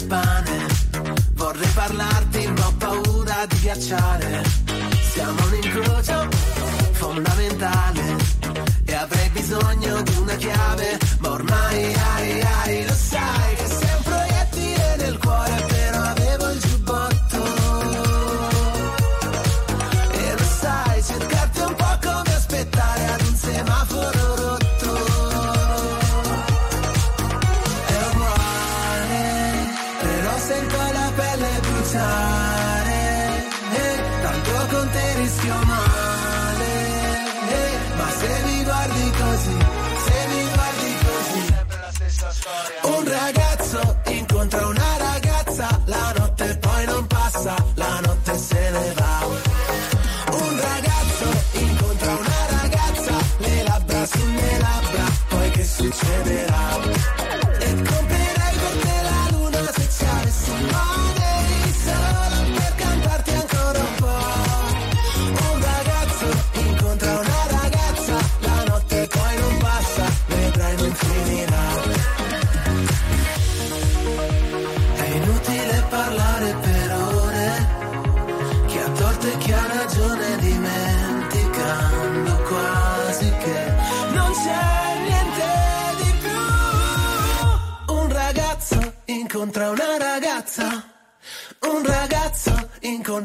del 0.01 0.07
pane. 0.07 0.67
Vorrei 1.35 1.69
parlarti, 1.75 2.47
ma 2.49 2.67
ho 2.67 2.73
paura 2.79 3.47
di 3.47 3.59
ghiacciare. 3.61 4.43
Siamo 5.13 5.45
un 5.47 5.55
incrocio 5.55 6.29
fondamentale 6.93 8.00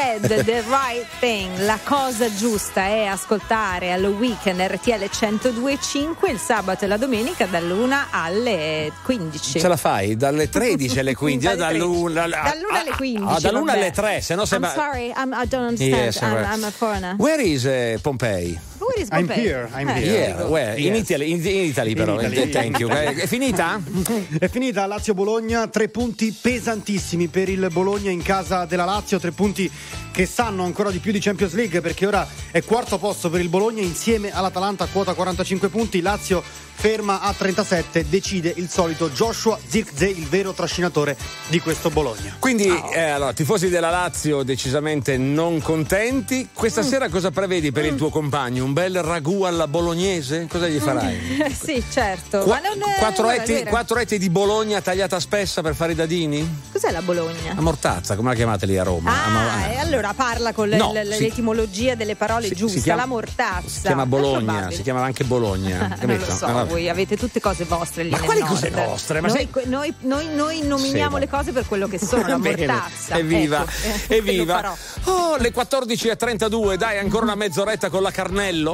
Red, 0.00 0.44
The 0.44 0.64
Right 0.66 1.06
Thing, 1.18 1.58
la 1.58 1.78
cosa 1.84 2.34
giusta 2.34 2.86
è 2.86 3.04
ascoltare 3.04 3.92
al 3.92 4.02
weekend 4.04 4.58
RTL 4.58 5.04
102.5 5.04 6.30
il 6.30 6.38
sabato 6.38 6.86
e 6.86 6.88
la 6.88 6.96
domenica 6.96 7.44
dall'1 7.44 8.04
alle 8.10 8.92
15. 9.04 9.60
Ce 9.60 9.68
la 9.68 9.76
fai? 9.76 10.16
Dalle 10.16 10.48
13 10.48 11.00
alle 11.00 11.14
15? 11.14 11.44
Dalle 11.54 11.78
dall'una, 11.78 12.26
Dall'1 12.26 12.74
alle 12.80 12.90
15. 12.96 13.24
ah, 13.26 13.40
dall'una 13.40 13.72
vabbè. 13.72 13.78
alle 13.78 13.90
3, 13.90 14.20
se 14.22 14.34
no 14.34 14.46
sembra. 14.46 14.70
I'm 14.72 14.78
sorry, 14.78 15.12
I'm, 15.14 15.34
I 15.34 15.46
don't 15.46 15.68
understand. 15.68 16.04
Yes, 16.04 16.20
I'm. 16.22 16.44
I'm 16.50 16.64
a 16.64 16.70
foreigner. 16.70 17.14
Where 17.18 17.42
is 17.42 17.66
eh, 17.66 17.98
Pompei? 18.00 18.58
Where 18.90 19.02
is 19.02 19.08
I'm 19.12 19.28
here, 19.30 19.68
I'm 19.74 19.88
Eh, 19.88 19.92
here. 20.00 20.34
Yeah? 20.48 20.76
In, 20.76 20.94
Yes. 20.94 21.10
Italy, 21.10 21.30
in, 21.30 21.46
in 21.46 21.64
Italy 21.66 21.94
però. 21.94 22.20
In 22.20 22.30
Italy. 22.32 22.50
Thank 22.50 22.78
you. 22.80 22.90
Eh, 22.90 23.14
È 23.14 23.26
finita? 23.26 23.80
È 24.38 24.48
finita 24.48 24.86
Lazio-Bologna, 24.86 25.68
tre 25.68 25.88
punti 25.88 26.34
pesantissimi 26.38 27.28
per 27.28 27.48
il 27.48 27.68
Bologna 27.72 28.10
in 28.10 28.22
casa 28.22 28.64
della 28.64 28.84
Lazio, 28.84 29.18
tre 29.18 29.30
punti 29.32 29.70
che 30.12 30.26
sanno 30.26 30.64
ancora 30.64 30.90
di 30.90 30.98
più 30.98 31.12
di 31.12 31.20
Champions 31.20 31.52
League 31.54 31.80
perché 31.80 32.04
ora 32.06 32.26
è 32.50 32.62
quarto 32.64 32.98
posto 32.98 33.30
per 33.30 33.40
il 33.40 33.48
Bologna 33.48 33.80
insieme 33.82 34.32
all'Atalanta 34.32 34.84
a 34.84 34.88
quota 34.88 35.14
45 35.14 35.68
punti, 35.68 36.00
Lazio 36.00 36.42
ferma 36.80 37.20
a 37.20 37.34
37, 37.34 38.06
decide 38.08 38.52
il 38.56 38.68
solito 38.70 39.10
Joshua 39.10 39.58
Zirkzee, 39.64 40.08
il 40.08 40.26
vero 40.26 40.52
trascinatore 40.52 41.14
di 41.48 41.60
questo 41.60 41.90
Bologna. 41.90 42.36
Quindi, 42.38 42.68
eh, 42.94 43.00
allora, 43.00 43.34
tifosi 43.34 43.68
della 43.68 43.90
Lazio 43.90 44.42
decisamente 44.42 45.18
non 45.18 45.60
contenti. 45.60 46.48
Questa 46.54 46.82
sera 46.82 47.10
cosa 47.10 47.30
prevedi 47.30 47.70
per 47.70 47.84
il 47.84 47.96
tuo 47.96 48.08
compagno? 48.08 48.64
Un 48.64 48.72
bel 48.80 49.02
ragù 49.02 49.42
alla 49.42 49.66
bolognese? 49.68 50.46
Cosa 50.48 50.66
gli 50.66 50.78
farai? 50.78 51.18
Sì, 51.60 51.82
certo. 51.90 52.38
Qua- 52.40 52.60
Ma 52.62 52.68
non 52.68 52.78
quattro, 52.98 53.28
etti, 53.30 53.62
quattro 53.64 53.98
etti 53.98 54.18
di 54.18 54.30
Bologna 54.30 54.80
tagliata 54.80 55.20
spessa 55.20 55.60
per 55.60 55.74
fare 55.74 55.92
i 55.92 55.94
dadini? 55.94 56.62
Cos'è 56.72 56.90
la 56.90 57.02
Bologna? 57.02 57.54
A 57.56 57.60
mortazza, 57.60 58.16
come 58.16 58.30
la 58.30 58.34
chiamate 58.34 58.64
lì 58.66 58.78
a 58.78 58.82
Roma? 58.82 59.10
A 59.12 59.18
Ah, 59.64 59.66
e 59.72 59.76
allora 59.78 60.12
parla 60.14 60.52
con 60.52 60.68
No, 60.70 60.92
le- 60.92 61.04
si- 61.12 61.22
l'etimologia 61.24 61.94
delle 61.94 62.16
parole 62.16 62.46
si- 62.46 62.54
giusta, 62.54 62.78
si 62.78 62.82
chiama- 62.84 63.02
la 63.02 63.06
mortazza. 63.06 63.68
Si 63.68 63.80
chiama 63.82 64.06
Bologna, 64.06 64.70
si 64.70 64.82
chiama 64.82 65.02
anche 65.02 65.24
Bologna. 65.24 65.96
non 66.00 66.16
lo 66.16 66.24
so, 66.24 66.46
vabbè. 66.46 66.68
voi 66.70 66.88
avete 66.88 67.16
tutte 67.16 67.40
cose 67.40 67.64
vostre 67.64 68.04
lì 68.04 68.10
Ma 68.10 68.20
quali 68.20 68.40
nord. 68.40 68.52
cose 68.52 68.70
nostre? 68.70 69.20
Ma 69.20 69.28
noi, 69.28 69.36
sei- 69.52 69.64
noi, 69.66 69.94
noi- 70.00 70.28
noi 70.34 70.62
nominiamo 70.62 71.14
Sì, 71.16 71.20
le 71.20 71.28
cose 71.28 71.52
per 71.52 71.66
quello 71.66 71.86
che 71.88 71.98
sono, 71.98 72.26
la 72.26 72.38
Bene. 72.38 72.66
mortazza. 72.66 73.16
Evviva, 73.18 73.62
Ecco, 73.82 74.12
evviva. 74.14 74.76
Oh, 75.04 75.36
le 75.36 75.52
14.32, 75.52 76.76
dai, 76.76 76.98
ancora 76.98 77.24
una 77.24 77.34
mezz'oretta 77.34 77.90
con 77.90 78.02
la 78.02 78.10
Carnello. 78.10 78.69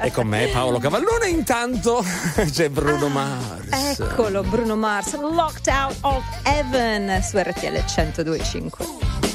E 0.00 0.10
con 0.10 0.26
me 0.26 0.48
Paolo 0.48 0.78
Cavallone. 0.78 1.28
Intanto 1.28 2.04
c'è 2.50 2.68
Bruno 2.68 3.08
Mars. 3.08 3.98
Eccolo, 3.98 4.42
Bruno 4.42 4.76
Mars, 4.76 5.18
Locked 5.18 5.66
Out 5.68 5.96
of 6.02 6.22
Heaven 6.42 7.22
su 7.22 7.38
RTL 7.38 7.76
102.5. 7.76 9.31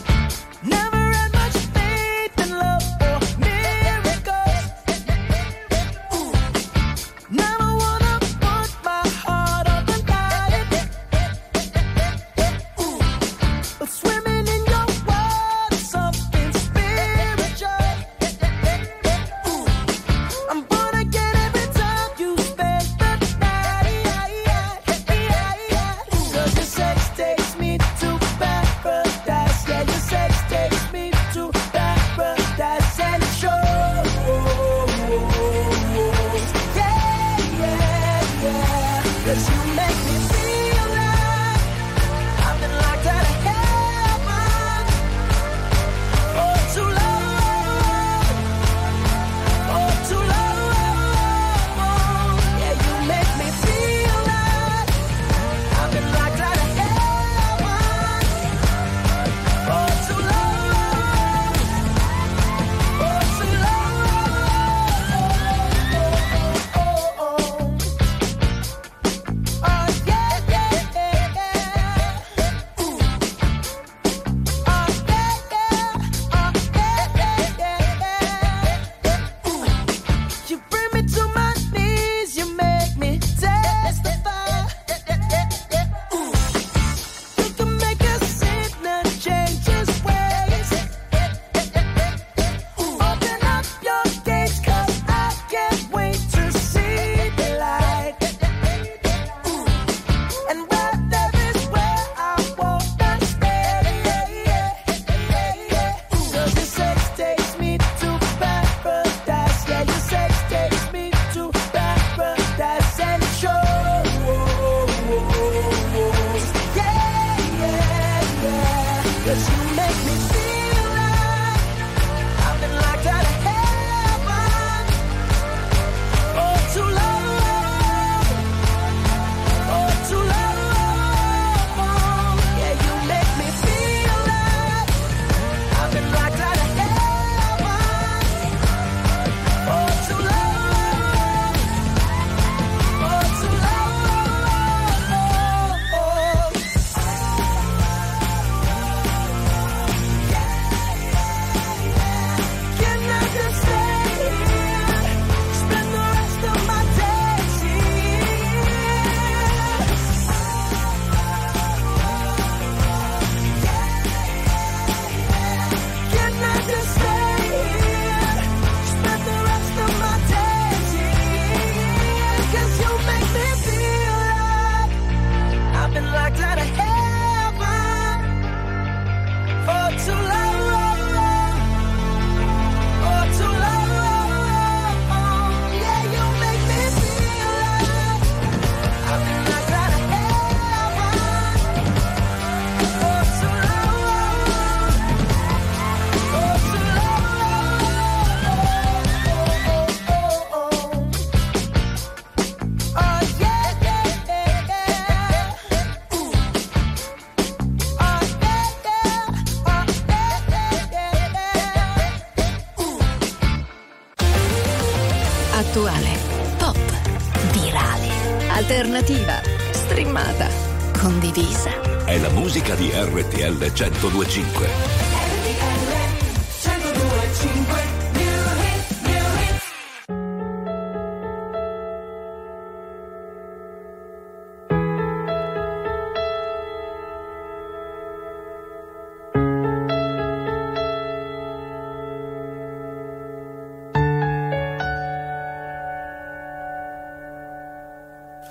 1025. 223.78 224.68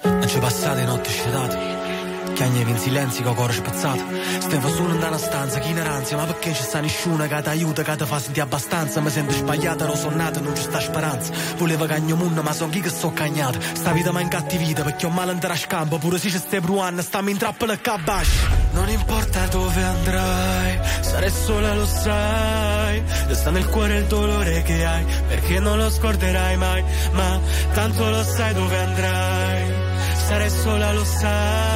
Non 0.05 0.29
ci 0.29 0.39
passate 0.39 0.85
notti 0.85 1.11
scetate 1.11 1.76
Chiagnevi 2.37 2.71
in 2.71 2.79
silenzio 2.79 3.25
con 3.25 3.35
cuore 3.35 3.55
spezzato. 3.55 4.05
Stevo 4.41 4.69
solo 4.69 4.93
in 4.93 5.03
una 5.03 5.17
stanza, 5.17 5.59
chi 5.59 5.71
in 5.71 5.81
ansia? 5.81 6.19
Ma 6.19 6.27
perché 6.27 6.53
ci 6.53 6.63
sta 6.63 6.81
nessuno 6.81 7.27
che 7.27 7.41
ti 7.41 7.49
aiuta, 7.49 7.83
che 7.83 7.97
ti 7.97 8.05
fa 8.05 8.19
sentire 8.19 8.45
abbastanza? 8.45 9.01
Mi 9.01 9.09
sento 9.09 9.33
sbagliata, 9.33 9.85
ero 9.85 9.97
sonnata, 9.97 10.39
non 10.41 10.55
ci 10.55 10.61
sta 10.61 10.79
speranza. 10.79 11.33
Volevo 11.57 11.87
cagno 11.87 12.15
munno, 12.15 12.43
ma 12.43 12.53
son 12.53 12.69
chi 12.69 12.81
che 12.81 12.91
sto 12.91 13.11
cagnata 13.11 13.59
Sta 13.59 13.93
vita 13.93 14.13
mi 14.13 14.21
incattivita, 14.21 14.83
perché 14.83 15.07
ho 15.07 15.09
male 15.09 15.33
in 15.33 15.41
scampo. 15.55 15.97
Pure 15.97 16.19
se 16.19 16.29
ci 16.29 16.37
stai 16.37 16.61
bruando, 16.61 17.01
stammi 17.01 17.31
in 17.31 17.39
trappola 17.39 17.73
e 17.73 17.81
cabash 17.81 18.29
Non 18.73 18.91
importa 18.91 19.47
dove 19.47 19.83
andrai 19.83 20.79
Sarai 21.01 21.31
sola, 21.31 21.75
lo 21.75 21.87
sai. 21.87 23.03
Sta 23.31 23.51
nel 23.51 23.67
cuore 23.71 23.97
il 23.97 24.05
dolore 24.05 24.63
che 24.63 24.85
hai 24.85 25.07
Perché 25.27 25.59
non 25.59 25.79
lo 25.79 25.89
scorderai 25.89 26.57
mai. 26.59 26.85
Ma 27.13 27.41
tanto 27.73 28.11
lo 28.11 28.23
sai 28.23 28.53
dove 28.53 28.79
andrai 28.79 29.73
Sarai 30.27 30.51
sola, 30.51 30.93
lo 30.93 31.05
sai 31.05 31.76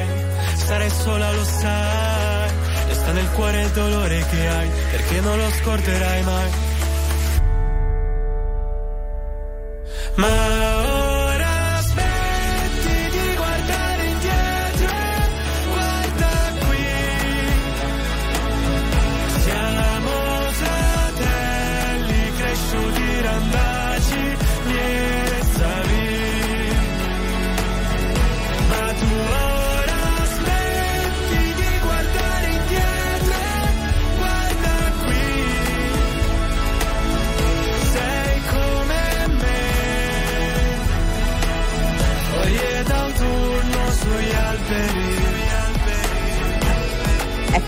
Sarai 0.65 0.89
sola 0.89 1.31
lo 1.31 1.43
sai. 1.43 2.49
Resta 2.87 3.11
nel 3.11 3.29
cuore 3.31 3.61
il 3.61 3.69
dolore 3.71 4.25
che 4.29 4.47
hai 4.47 4.69
Perché 4.91 5.19
non 5.21 5.37
lo 5.37 5.49
scorderai 5.49 6.23
mai. 6.23 6.51
Ma 10.15 10.60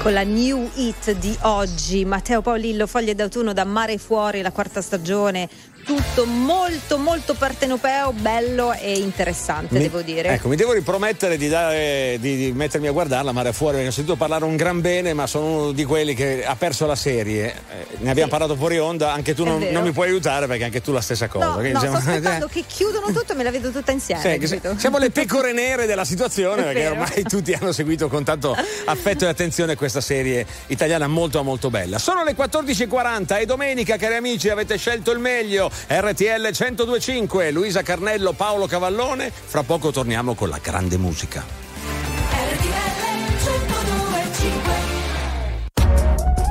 Ecco 0.04 0.12
la 0.12 0.26
new 0.26 0.70
hit 0.76 1.12
di 1.14 1.34
oggi, 1.44 2.04
Matteo 2.04 2.42
Paolillo, 2.42 2.88
Foglie 2.88 3.16
d'autunno 3.16 3.54
da 3.54 3.64
Mare 3.64 3.98
Fuori, 3.98 4.42
la 4.42 4.52
quarta 4.52 4.82
stagione, 4.82 5.48
tutto 5.84 6.26
molto 6.26 6.98
molto 6.98 7.34
partenopeo, 7.34 8.12
bello 8.14 8.74
e 8.74 8.94
interessante 8.98 9.76
Mi- 9.76 9.82
devo 9.82 10.02
dire. 10.02 10.30
Ecco, 10.30 10.48
mi 10.48 10.56
devo 10.56 10.74
ripromettere 10.74 11.38
di, 11.38 11.48
dare, 11.50 12.18
di, 12.20 12.36
di 12.38 12.52
mettermi 12.54 12.88
a 12.88 12.92
guardarla 12.92 13.32
mare 13.32 13.54
fuori, 13.54 13.76
perché 13.76 13.90
ho 13.90 13.94
sentito 13.94 14.16
parlare 14.16 14.46
un 14.46 14.56
gran 14.56 14.82
bene, 14.82 15.14
ma 15.14 15.28
sono 15.28 15.46
uno 15.46 15.72
di 15.72 15.84
quelli 15.84 16.14
che 16.14 16.46
ha 16.46 16.56
perso 16.56 16.86
la 16.86 16.96
serie. 16.96 17.54
Eh, 17.54 17.86
ne 18.00 18.10
abbiamo 18.10 18.30
parlato 18.30 18.56
fuori 18.56 18.80
onda, 18.80 19.12
anche 19.14 19.34
tu 19.34 19.44
non, 19.44 19.62
non 19.72 19.84
mi 19.84 19.92
puoi 19.92 20.08
aiutare 20.10 20.48
perché 20.48 20.64
anche 20.64 20.82
tu 20.82 20.92
la 20.92 21.02
stessa 21.02 21.28
cosa. 21.28 21.46
No, 21.46 21.54
Quindi 21.56 21.72
no, 21.74 21.80
sto 21.80 21.88
siamo- 21.90 21.98
aspettando 22.10 22.48
che 22.52 22.64
chiudono 22.68 23.08
tutto 23.08 23.34
e 23.34 23.36
me 23.36 23.44
la 23.44 23.52
vedo 23.52 23.70
tutta 23.72 23.92
insieme. 23.92 24.40
Sì, 24.46 24.60
siamo 24.78 24.98
le 24.98 25.10
pecore 25.12 25.52
nere 25.54 25.86
della 25.86 26.06
situazione 26.06 26.62
È 26.62 26.66
perché 26.66 26.80
vero. 26.80 26.92
ormai 26.94 27.24
tutti 27.24 27.54
hanno 27.54 27.72
seguito 27.72 28.08
con 28.08 28.24
tanto 28.24 28.56
affetto 28.86 29.26
e 29.26 29.28
attenzione 29.28 29.76
questa 29.76 30.02
serie 30.02 30.46
italiana 30.68 31.08
molto 31.08 31.42
molto 31.44 31.70
bella. 31.70 31.98
Sono 31.98 32.24
le 32.24 32.36
14.40 32.36 33.40
e 33.42 33.46
domenica 33.46 33.98
cari 33.98 34.16
amici 34.16 34.50
avete 34.50 34.78
scelto 34.78 35.12
il 35.12 35.20
meglio 35.20 35.72
RTL 35.88 36.50
1025 36.58 37.52
Luisa 37.52 37.82
Carnello, 37.82 38.34
Paolo 38.34 38.68
Cavallone 38.68 39.32
fra 39.32 39.64
poco 39.64 39.92
torniamo 39.92 40.34
con 40.36 40.50
la 40.50 40.60
grande 40.62 40.98
musica. 40.98 41.44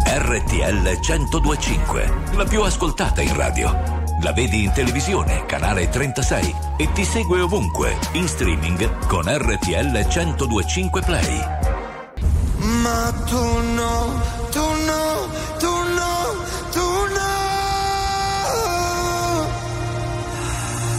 RTL 0.05 0.99
1025, 1.01 2.13
la 2.37 2.45
più 2.45 2.63
ascoltata 2.63 3.21
in 3.21 3.35
radio. 3.37 4.01
La 4.23 4.33
vedi 4.33 4.63
in 4.63 4.73
televisione, 4.73 5.47
canale 5.47 5.89
36 5.89 6.55
e 6.77 6.93
ti 6.93 7.05
segue 7.05 7.41
ovunque, 7.41 7.97
in 8.13 8.29
streaming 8.29 9.07
con 9.09 9.25
RTL 9.27 10.07
1025 10.07 11.03
Play. 11.03 11.41
Ma 12.57 13.13
tu 13.27 13.59
no, 13.75 14.23
tu 14.51 14.61
no, 14.61 15.29
tu 15.59 15.72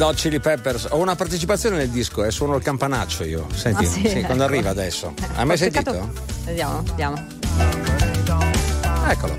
Red 0.00 0.08
Hot 0.08 0.16
Chili 0.16 0.40
Peppers. 0.40 0.86
Ho 0.92 0.96
una 0.96 1.14
partecipazione 1.14 1.76
nel 1.76 1.90
disco, 1.90 2.24
eh, 2.24 2.30
suono 2.30 2.56
il 2.56 2.62
campanaccio 2.62 3.22
io. 3.24 3.46
Senti, 3.54 3.84
Ah, 3.84 3.86
sì? 3.88 4.08
sì, 4.08 4.20
quando 4.22 4.44
Ecco. 4.44 4.52
arriva 4.54 4.70
adesso. 4.70 5.12
Hai 5.34 5.44
mai 5.44 5.58
sentito? 5.58 6.10
Vediamo, 6.46 6.82
vediamo. 6.86 7.26
Eccolo. 9.10 9.36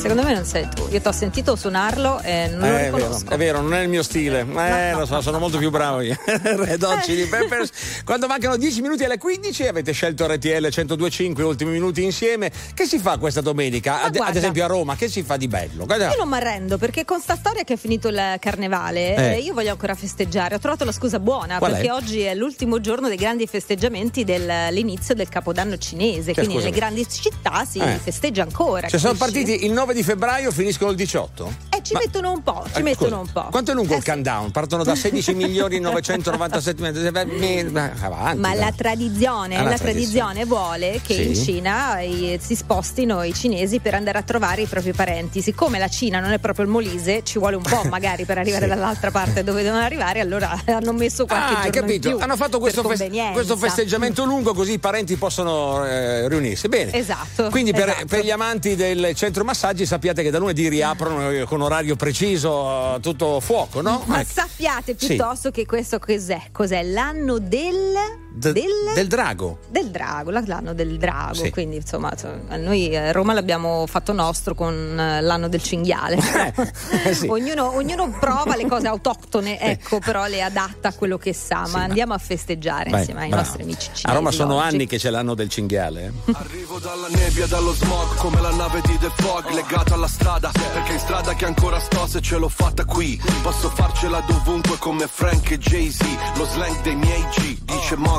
Secondo 0.00 0.22
me 0.22 0.32
non 0.32 0.46
sei 0.46 0.66
tu. 0.74 0.88
Io 0.90 0.98
ti 1.02 1.06
ho 1.06 1.12
sentito 1.12 1.54
suonarlo 1.54 2.20
e 2.22 2.48
non 2.48 2.60
lo 2.60 2.64
Eh, 2.64 2.68
è 2.68 2.72
vero, 2.84 2.96
riconosco. 2.96 3.28
è 3.28 3.36
vero, 3.36 3.60
non 3.60 3.74
è 3.74 3.80
il 3.82 3.90
mio 3.90 4.02
stile. 4.02 4.46
Eh, 4.56 4.92
lo 4.94 5.04
so, 5.04 5.20
sono 5.20 5.38
molto 5.38 5.58
più 5.58 5.68
bravo 5.68 6.00
io. 6.00 6.16
Red 6.24 6.82
Hot 6.82 7.00
Chili 7.00 7.26
Peppers. 7.26 7.68
Quando 8.10 8.26
mancano 8.26 8.56
10 8.56 8.80
minuti 8.80 9.04
alle 9.04 9.18
15 9.18 9.68
avete 9.68 9.92
scelto 9.92 10.26
RTL 10.26 10.48
1025, 10.48 11.44
ultimi 11.44 11.70
minuti 11.70 12.02
insieme. 12.02 12.50
Che 12.74 12.84
si 12.84 12.98
fa 12.98 13.18
questa 13.18 13.40
domenica? 13.40 14.02
Ad, 14.02 14.16
ad 14.16 14.34
esempio 14.34 14.64
a 14.64 14.66
Roma, 14.66 14.96
che 14.96 15.06
si 15.06 15.22
fa 15.22 15.36
di 15.36 15.46
bello? 15.46 15.86
Guarda. 15.86 16.10
Io 16.10 16.16
non 16.16 16.28
mi 16.28 16.34
arrendo 16.34 16.76
perché 16.76 17.04
con 17.04 17.20
sta 17.20 17.36
storia 17.36 17.62
che 17.62 17.74
è 17.74 17.76
finito 17.76 18.08
il 18.08 18.20
carnevale 18.40 19.14
Eh. 19.14 19.32
eh, 19.34 19.38
io 19.38 19.54
voglio 19.54 19.70
ancora 19.70 19.94
festeggiare. 19.94 20.56
Ho 20.56 20.58
trovato 20.58 20.84
la 20.84 20.90
scusa 20.90 21.20
buona 21.20 21.58
Qual 21.58 21.70
è? 21.70 21.74
perché 21.74 21.92
oggi 21.92 22.20
è 22.22 22.34
l'ultimo 22.34 22.80
giorno 22.80 23.06
dei 23.06 23.16
grandi 23.16 23.46
festeggiamenti 23.46 24.24
dell'inizio 24.24 25.14
del 25.14 25.28
capodanno 25.28 25.78
cinese. 25.78 26.32
quindi 26.32 26.54
scusami? 26.54 26.64
nelle 26.64 26.70
grandi 26.76 27.08
città 27.08 27.64
si 27.64 27.78
Eh. 27.78 28.00
festeggia 28.02 28.42
ancora. 28.42 28.88
Cioè 28.88 28.98
sono 28.98 29.14
partiti 29.14 29.64
il 29.64 29.70
9 29.70 29.94
di 29.94 30.02
febbraio, 30.02 30.50
finiscono 30.50 30.90
il 30.90 30.96
18? 30.96 31.54
Eh, 31.76 31.80
ci 31.84 31.94
mettono 31.94 32.32
un 32.32 32.42
po', 32.42 32.64
ci 32.72 32.80
Eh, 32.80 32.82
mettono 32.82 33.18
scusa, 33.18 33.20
un 33.20 33.30
po'. 33.44 33.48
Quanto 33.52 33.70
è 33.70 33.74
lungo 33.74 33.94
Eh, 33.94 33.98
il 33.98 34.04
countdown? 34.04 34.50
Partono 34.50 34.82
da 34.82 34.96
16 34.96 35.32
milioni 35.38 35.78
997 35.78 37.98
avanti. 38.06 38.38
Ma 38.40 38.54
la 38.54 38.72
tradizione, 38.74 39.56
Ah, 39.56 39.62
la 39.62 39.76
tradizione. 39.76 39.92
tradizione 39.92 40.44
vuole 40.44 41.00
che 41.04 41.14
Sì. 41.14 41.26
in 41.28 41.34
Cina 41.34 41.98
eh, 42.00 42.38
si 42.42 42.54
spostino 42.54 43.22
i 43.22 43.32
cinesi 43.34 43.80
per 43.80 43.94
andare 43.94 44.18
a 44.18 44.22
trovare 44.22 44.62
i 44.62 44.66
propri 44.66 44.92
parenti. 44.92 45.40
Siccome 45.42 45.78
la 45.78 45.88
Cina 45.88 46.20
non 46.20 46.32
è 46.32 46.38
proprio 46.38 46.64
il 46.64 46.70
Molise, 46.70 47.22
ci 47.24 47.38
vuole 47.38 47.56
un 47.56 47.62
po' 47.62 47.82
magari 47.88 48.24
per 48.24 48.38
arrivare 48.38 48.64
Sì. 48.64 48.68
dall'altra 48.70 49.10
parte 49.10 49.42
dove 49.44 49.62
devono 49.62 49.82
arrivare, 49.82 50.20
allora 50.20 50.50
hanno 50.66 50.92
messo 50.92 51.26
qualche 51.26 51.54
Ah, 51.54 51.58
hai 51.62 51.70
giorno 51.70 51.88
capito? 51.88 52.18
Hanno 52.18 52.36
fatto 52.36 52.58
questo, 52.58 52.82
fes- 52.82 52.98
convenienza. 52.98 53.32
questo 53.32 53.56
festeggiamento 53.56 54.24
lungo 54.24 54.54
così 54.54 54.72
i 54.72 54.78
parenti 54.78 55.16
possono 55.16 55.84
eh, 55.86 56.28
riunirsi. 56.28 56.68
Bene. 56.68 56.92
Esatto, 56.92 57.48
Quindi 57.50 57.72
per, 57.72 57.88
esatto. 57.88 58.06
per 58.06 58.24
gli 58.24 58.30
amanti 58.30 58.76
del 58.76 59.12
centro 59.14 59.44
massaggi 59.44 59.86
sappiate 59.86 60.22
che 60.22 60.30
da 60.30 60.38
lunedì 60.38 60.68
riaprono 60.68 61.30
eh, 61.30 61.44
con 61.44 61.60
orario 61.60 61.96
preciso, 61.96 62.96
eh, 62.96 63.00
tutto 63.00 63.40
fuoco, 63.40 63.80
no? 63.80 64.02
Ma 64.06 64.20
Ecco. 64.20 64.30
sappiate 64.32 64.94
Sì. 64.98 65.06
piuttosto 65.08 65.50
che 65.50 65.66
questo 65.66 65.98
cos'è? 65.98 66.40
Cos'è? 66.52 66.82
L'anno 66.82 67.38
del. 67.80 68.29
D- 68.32 68.52
del... 68.52 68.64
del 68.94 69.06
drago. 69.08 69.58
del 69.68 69.90
drago, 69.90 70.30
la- 70.30 70.42
l'anno 70.46 70.72
del 70.72 70.96
drago, 70.98 71.34
Sì. 71.34 71.50
quindi 71.50 71.76
insomma 71.76 72.12
noi 72.58 72.96
a 72.96 73.10
Roma 73.12 73.32
l'abbiamo 73.32 73.86
fatto 73.86 74.12
nostro 74.12 74.54
con 74.54 74.72
eh, 74.98 75.20
l'anno 75.20 75.48
del 75.48 75.62
cinghiale. 75.62 76.18
Eh, 77.04 77.14
sì. 77.14 77.26
ognuno, 77.28 77.74
ognuno 77.74 78.10
prova 78.18 78.56
le 78.56 78.66
cose 78.66 78.86
autoctone, 78.86 79.58
ecco, 79.60 79.98
però 80.00 80.26
le 80.26 80.42
adatta 80.42 80.88
a 80.88 80.92
quello 80.92 81.16
che 81.18 81.32
sa, 81.32 81.66
ma 81.68 81.82
andiamo 81.84 82.12
a 82.14 82.18
festeggiare 82.18 82.90
Vai, 82.90 83.00
insieme 83.00 83.22
ai 83.22 83.28
bravo. 83.28 83.42
nostri 83.44 83.62
amici 83.62 83.80
cinesi. 83.86 84.06
A 84.06 84.12
Roma 84.12 84.30
sono 84.30 84.56
oggi. 84.56 84.74
anni 84.74 84.86
che 84.86 84.98
ce 84.98 85.10
l'hanno 85.10 85.34
del 85.34 85.48
cinghiale. 85.48 86.12
eh. 86.26 86.32
Arrivo 86.34 86.78
dalla 86.78 87.08
nebbia, 87.08 87.46
dallo 87.46 87.72
smog, 87.72 88.14
come 88.16 88.40
la 88.40 88.50
nave 88.52 88.80
di 88.84 88.96
The 88.98 89.10
Fog, 89.16 89.50
legata 89.50 89.94
alla 89.94 90.08
strada, 90.08 90.50
perché 90.72 90.92
in 90.92 90.98
strada 90.98 91.34
che 91.34 91.44
ancora 91.46 91.78
sto 91.80 92.06
se 92.06 92.20
ce 92.20 92.36
l'ho 92.36 92.48
fatta 92.48 92.84
qui. 92.84 93.20
Posso 93.42 93.70
farcela 93.70 94.20
dovunque 94.26 94.76
come 94.78 95.06
Frank 95.10 95.50
e 95.52 95.58
Jay-Z, 95.58 96.00
lo 96.36 96.44
slang 96.46 96.80
dei 96.82 96.96
miei 96.96 97.22
G, 97.34 97.58
dice 97.64 97.96
Mogra, 97.96 98.18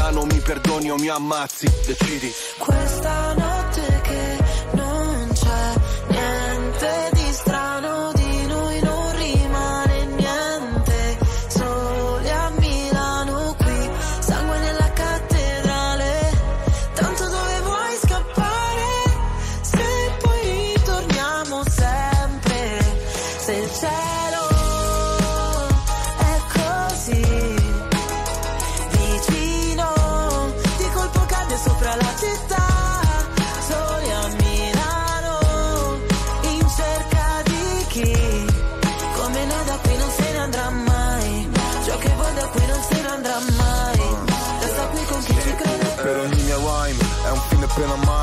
mi 0.25 0.39
perdoni 0.39 0.89
o 0.89 0.97
mi 0.97 1.07
ammazzi, 1.09 1.71
decidi. 1.85 2.31
Questa 2.57 3.33
notte 3.33 4.01
che 4.01 4.30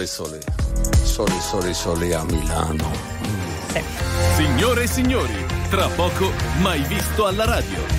siamo 0.00 0.06
soli, 0.06 0.06
soli. 0.06 0.38
Soli, 1.04 1.40
soli, 1.40 1.74
soli 1.74 2.12
a 2.12 2.22
Milano. 2.24 2.90
Signore 4.36 4.84
e 4.84 4.86
signori, 4.86 5.44
tra 5.68 5.88
poco 5.88 6.30
mai 6.60 6.80
visto 6.84 7.26
alla 7.26 7.44
radio. 7.44 7.89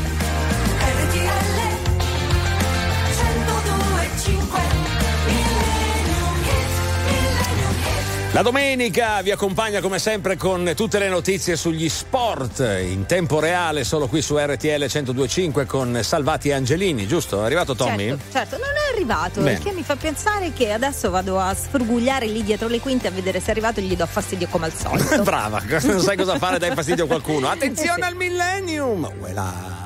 La 8.34 8.44
domenica 8.44 9.22
vi 9.22 9.32
accompagna 9.32 9.82
come 9.82 10.00
sempre 10.00 10.38
con 10.38 10.72
tutte 10.74 11.00
le 11.00 11.10
notizie 11.10 11.58
sugli 11.58 11.90
sport 11.90 12.60
in 12.82 13.06
tempo 13.06 13.42
reale 13.42 13.84
solo 13.84 14.08
qui 14.08 14.22
su 14.22 14.38
RTL 14.38 14.68
1025 14.90 15.66
con 15.66 16.00
Salvati 16.02 16.50
Angelini, 16.54 17.06
giusto? 17.08 17.42
È 17.42 17.46
arrivato 17.46 17.76
Tommy? 17.76 18.08
Certo, 18.08 18.32
certo, 18.32 18.56
non 18.58 18.68
è 18.70 18.94
arrivato, 18.94 19.42
Bene. 19.42 19.58
il 19.58 19.64
che 19.64 19.74
mi 19.74 19.84
fa 19.84 19.98
pensare 19.98 20.54
che 20.54 20.72
adesso 20.72 21.10
vado 21.10 21.40
a 21.40 21.54
sfurgugliare 21.54 22.26
lì 22.28 22.42
dietro 22.42 22.70
le 22.70 22.80
quinte 22.80 23.08
a 23.08 23.12
vedere 23.12 23.42
se 23.42 23.48
è 23.48 23.52
arrivato 23.52 23.82
e 23.82 23.84
gli 23.84 23.98
do 23.98 24.06
fastidio 24.06 24.48
come 24.48 24.68
al 24.68 24.74
solito. 24.74 25.22
Brava, 25.24 25.62
non 25.82 26.00
sai 26.00 26.16
cosa 26.16 26.38
fare, 26.38 26.58
dai 26.58 26.74
fastidio 26.74 27.04
a 27.04 27.08
qualcuno. 27.08 27.50
Attenzione 27.50 28.00
Eh 28.00 28.04
sì. 28.04 28.10
al 28.10 28.16
millennium! 28.16 29.12
Uela. 29.20 29.81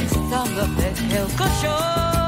Estando 0.00 0.66
desde 0.76 1.18
el 1.18 1.26
colchón 1.36 2.27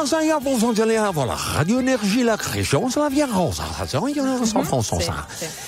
lance 0.00 0.14
un 0.48 0.58
fonctionner 0.58 0.96
avant 0.96 1.26
la 1.26 1.34
radio 1.34 1.78
énergie, 1.80 2.22
la 2.24 2.36
c'est 2.88 2.96
la 3.00 3.08
via 3.08 3.26
rosa. 3.26 3.64
San 3.86 4.64
Francisco. 4.64 5.12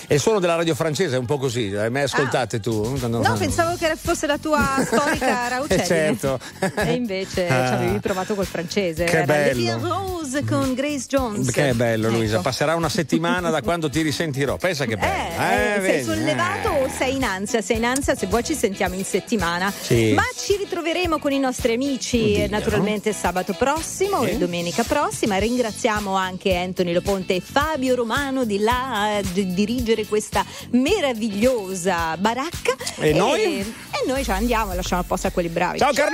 È 0.07 0.17
suono 0.17 0.39
della 0.41 0.55
radio 0.57 0.75
francese, 0.75 1.17
è 1.17 1.19
un 1.19 1.27
po' 1.27 1.39
così. 1.39 1.75
Hai 1.75 1.91
mai 1.91 2.03
ascoltate 2.03 2.61
tu? 2.61 2.97
Quando- 2.99 3.21
No, 3.23 3.35
pensavo 3.37 3.77
che 3.77 3.95
fosse 4.01 4.27
la 4.27 4.39
tua 4.39 4.77
storica 4.85 5.49
Raucelli. 5.49 5.83
Eh, 5.83 5.85
certo. 5.87 6.39
E 6.77 6.93
invece 6.93 7.47
Ah. 7.49 7.67
ci 7.69 7.73
avevi 7.75 7.99
provato 8.01 8.35
col 8.35 8.47
francese. 8.47 9.05
Che 9.05 9.17
Era 9.17 9.25
bello. 9.25 9.79
Rose 9.79 10.45
con 10.45 10.73
Grace 10.75 11.07
Jones. 11.09 11.51
Che 11.51 11.75
bello 11.75 12.09
Luisa, 12.11 12.35
Ecco. 12.35 12.43
passerà 12.43 12.75
una 12.75 12.89
settimana 12.89 13.51
da 13.51 13.61
quando 13.61 13.91
ti 13.91 14.01
risentirò. 14.03 14.57
Pensa 14.57 14.85
che 14.87 14.97
bello. 14.97 15.41
Eh, 15.43 15.73
sei 15.75 15.81
vedi? 15.81 16.05
sollevato 16.05 16.69
o 16.71 16.89
sei 16.97 17.17
in 17.17 17.25
ansia? 17.25 17.61
Sei 17.61 17.77
in 17.77 17.85
ansia, 17.85 18.15
se 18.15 18.27
vuoi 18.27 18.43
ci 18.45 18.55
sentiamo 18.55 18.95
in 18.95 19.05
settimana. 19.05 19.73
Sì. 19.79 20.13
Ma 20.15 20.25
ci 20.37 20.57
ritroveremo 20.93 21.19
con 21.19 21.33
i 21.33 21.39
nostri 21.39 21.73
amici 21.73 22.19
Oddio. 22.19 22.49
naturalmente 22.51 23.13
sabato 23.15 23.55
prossimo 23.55 24.25
e 24.25 24.37
domenica 24.37 24.83
prossima. 24.85 25.39
Ringraziamo 25.39 26.15
anche 26.15 26.55
Anthony 26.55 26.93
Loponte 26.93 27.37
e 27.37 27.41
Fabio 27.41 27.95
Romano 27.95 28.45
di 28.45 28.59
là 28.59 29.17
a 29.17 29.23
di- 29.23 29.55
dirigere 29.55 30.05
questa 30.05 30.45
meravigliosa 30.71 32.17
baracca. 32.19 32.77
E 32.99 33.15
noi? 33.15 33.61
E 33.61 34.07
noi 34.07 34.23
ci 34.23 34.31
andiamo 34.33 34.73
e 34.73 34.75
lasciamo 34.75 35.01
a 35.01 35.05
posto 35.05 35.29
a 35.29 35.31
quelli 35.31 35.49
bravi. 35.49 35.79
Ciao, 35.79 35.93
Carlo. 35.93 36.11